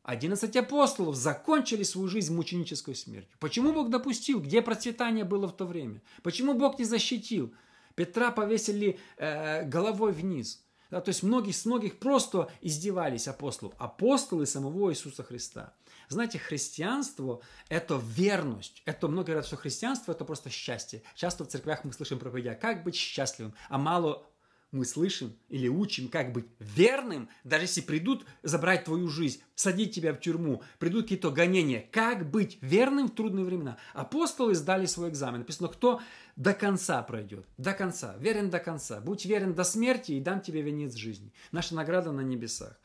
11 0.05 0.55
апостолов 0.55 1.15
закончили 1.15 1.83
свою 1.83 2.07
жизнь 2.07 2.33
мученической 2.33 2.95
смертью. 2.95 3.35
Почему 3.39 3.73
Бог 3.73 3.89
допустил? 3.89 4.39
Где 4.39 4.61
процветание 4.61 5.25
было 5.25 5.47
в 5.47 5.57
то 5.57 5.65
время? 5.65 6.01
Почему 6.21 6.53
Бог 6.53 6.77
не 6.79 6.85
защитил? 6.85 7.53
Петра 7.95 8.31
повесили 8.31 8.99
э, 9.17 9.63
головой 9.65 10.11
вниз. 10.11 10.63
Да, 10.91 11.01
то 11.01 11.09
есть 11.09 11.23
многие, 11.23 11.51
с 11.51 11.65
многих 11.65 11.97
просто 11.97 12.51
издевались 12.61 13.27
апостолов. 13.27 13.73
Апостолы 13.79 14.45
самого 14.45 14.91
Иисуса 14.91 15.23
Христа. 15.23 15.73
Знаете, 16.07 16.37
христианство– 16.37 17.41
это 17.69 17.99
верность. 18.01 18.83
Это 18.85 19.07
многие 19.07 19.31
говорят, 19.31 19.47
что 19.47 19.55
христианство– 19.55 20.11
это 20.13 20.23
просто 20.23 20.51
счастье. 20.51 21.01
Часто 21.15 21.43
в 21.43 21.47
церквях 21.47 21.83
мы 21.83 21.93
слышим 21.93 22.19
проповедя, 22.19 22.53
как 22.53 22.83
быть 22.83 22.95
счастливым, 22.95 23.55
а 23.69 23.79
мало 23.79 24.27
мы 24.75 24.85
слышим 24.85 25.35
или 25.49 25.67
учим, 25.67 26.09
как 26.09 26.31
быть 26.31 26.45
верным, 26.59 27.29
даже 27.43 27.63
если 27.63 27.81
придут 27.81 28.25
забрать 28.43 28.83
твою 28.83 29.07
жизнь, 29.07 29.41
садить 29.55 29.95
тебя 29.95 30.13
в 30.13 30.19
тюрьму, 30.19 30.61
придут 30.77 31.03
какие-то 31.03 31.31
гонения, 31.31 31.87
как 31.91 32.29
быть 32.29 32.59
верным 32.61 33.07
в 33.07 33.15
трудные 33.15 33.45
времена. 33.45 33.77
Апостолы 33.93 34.53
сдали 34.53 34.85
свой 34.85 35.09
экзамен. 35.09 35.39
Написано, 35.39 35.69
кто 35.69 36.01
до 36.35 36.53
конца 36.53 37.01
пройдет, 37.01 37.47
до 37.57 37.73
конца, 37.73 38.15
верен 38.19 38.49
до 38.49 38.59
конца. 38.59 38.99
Будь 38.99 39.25
верен 39.25 39.53
до 39.53 39.63
смерти 39.63 40.11
и 40.11 40.19
дам 40.19 40.41
тебе 40.41 40.61
венец 40.61 40.93
жизни. 40.93 41.33
Наша 41.51 41.73
награда 41.73 42.11
на 42.11 42.21
небесах. 42.21 42.79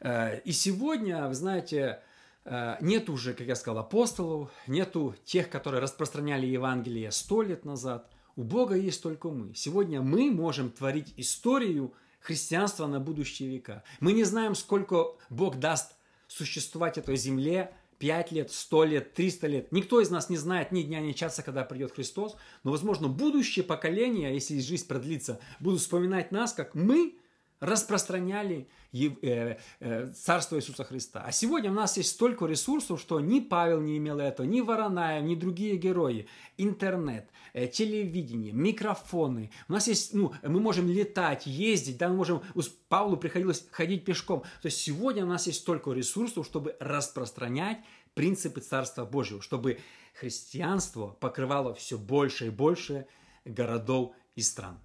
Э, 0.00 0.40
и 0.40 0.52
сегодня, 0.52 1.26
вы 1.26 1.34
знаете, 1.34 2.02
э, 2.44 2.76
нет 2.80 3.08
уже, 3.08 3.34
как 3.34 3.46
я 3.46 3.54
сказал, 3.54 3.78
апостолов, 3.78 4.50
нету 4.66 5.14
тех, 5.24 5.48
которые 5.48 5.80
распространяли 5.80 6.46
Евангелие 6.46 7.10
сто 7.10 7.42
лет 7.42 7.64
назад– 7.64 8.10
у 8.40 8.42
Бога 8.42 8.74
есть 8.74 9.02
только 9.02 9.28
мы. 9.28 9.54
Сегодня 9.54 10.00
мы 10.00 10.30
можем 10.30 10.70
творить 10.70 11.12
историю 11.18 11.92
христианства 12.20 12.86
на 12.86 12.98
будущие 12.98 13.50
века. 13.50 13.84
Мы 14.00 14.14
не 14.14 14.24
знаем, 14.24 14.54
сколько 14.54 15.08
Бог 15.28 15.58
даст 15.58 15.92
существовать 16.26 16.96
этой 16.96 17.16
земле, 17.16 17.74
5 17.98 18.32
лет, 18.32 18.50
100 18.50 18.84
лет, 18.84 19.12
300 19.12 19.46
лет. 19.46 19.72
Никто 19.72 20.00
из 20.00 20.08
нас 20.08 20.30
не 20.30 20.38
знает 20.38 20.72
ни 20.72 20.80
дня, 20.80 21.00
ни 21.00 21.12
часа, 21.12 21.42
когда 21.42 21.64
придет 21.64 21.92
Христос. 21.92 22.34
Но, 22.64 22.70
возможно, 22.70 23.08
будущее 23.08 23.62
поколение, 23.62 24.32
если 24.32 24.58
жизнь 24.58 24.88
продлится, 24.88 25.38
будут 25.60 25.80
вспоминать 25.80 26.32
нас, 26.32 26.54
как 26.54 26.74
мы 26.74 27.16
распространяли 27.60 28.68
э, 28.92 29.56
э, 29.80 30.12
Царство 30.14 30.56
Иисуса 30.56 30.84
Христа. 30.84 31.22
А 31.24 31.30
сегодня 31.30 31.70
у 31.70 31.74
нас 31.74 31.96
есть 31.96 32.10
столько 32.10 32.46
ресурсов, 32.46 33.00
что 33.00 33.20
ни 33.20 33.40
Павел 33.40 33.80
не 33.80 33.98
имел 33.98 34.18
этого, 34.18 34.46
ни 34.46 34.60
Воронаев, 34.60 35.24
ни 35.24 35.34
другие 35.34 35.76
герои. 35.76 36.26
Интернет, 36.56 37.30
э, 37.52 37.68
телевидение, 37.68 38.52
микрофоны. 38.52 39.50
У 39.68 39.72
нас 39.74 39.88
есть, 39.88 40.14
ну, 40.14 40.32
мы 40.42 40.60
можем 40.60 40.88
летать, 40.88 41.46
ездить, 41.46 41.98
да, 41.98 42.08
мы 42.08 42.16
можем, 42.16 42.42
Павлу 42.88 43.16
приходилось 43.16 43.66
ходить 43.70 44.04
пешком. 44.04 44.40
То 44.62 44.66
есть 44.66 44.78
сегодня 44.78 45.24
у 45.24 45.28
нас 45.28 45.46
есть 45.46 45.60
столько 45.60 45.92
ресурсов, 45.92 46.46
чтобы 46.46 46.76
распространять 46.80 47.78
принципы 48.14 48.60
Царства 48.60 49.04
Божьего, 49.04 49.42
чтобы 49.42 49.78
христианство 50.14 51.08
покрывало 51.08 51.74
все 51.74 51.98
больше 51.98 52.46
и 52.46 52.50
больше 52.50 53.06
городов 53.44 54.12
и 54.34 54.42
стран. 54.42 54.78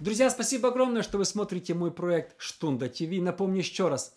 Друзья, 0.00 0.30
спасибо 0.30 0.70
огромное, 0.70 1.02
что 1.02 1.18
вы 1.18 1.26
смотрите 1.26 1.74
мой 1.74 1.90
проект 1.90 2.34
Штунда 2.38 2.88
ТВ. 2.88 3.20
Напомню 3.20 3.58
еще 3.58 3.88
раз, 3.88 4.16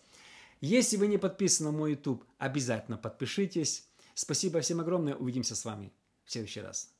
если 0.62 0.96
вы 0.96 1.08
не 1.08 1.18
подписаны 1.18 1.70
на 1.70 1.76
мой 1.76 1.90
YouTube, 1.90 2.24
обязательно 2.38 2.96
подпишитесь. 2.96 3.86
Спасибо 4.14 4.62
всем 4.62 4.80
огромное. 4.80 5.14
Увидимся 5.14 5.54
с 5.54 5.62
вами 5.66 5.92
в 6.24 6.32
следующий 6.32 6.62
раз. 6.62 6.93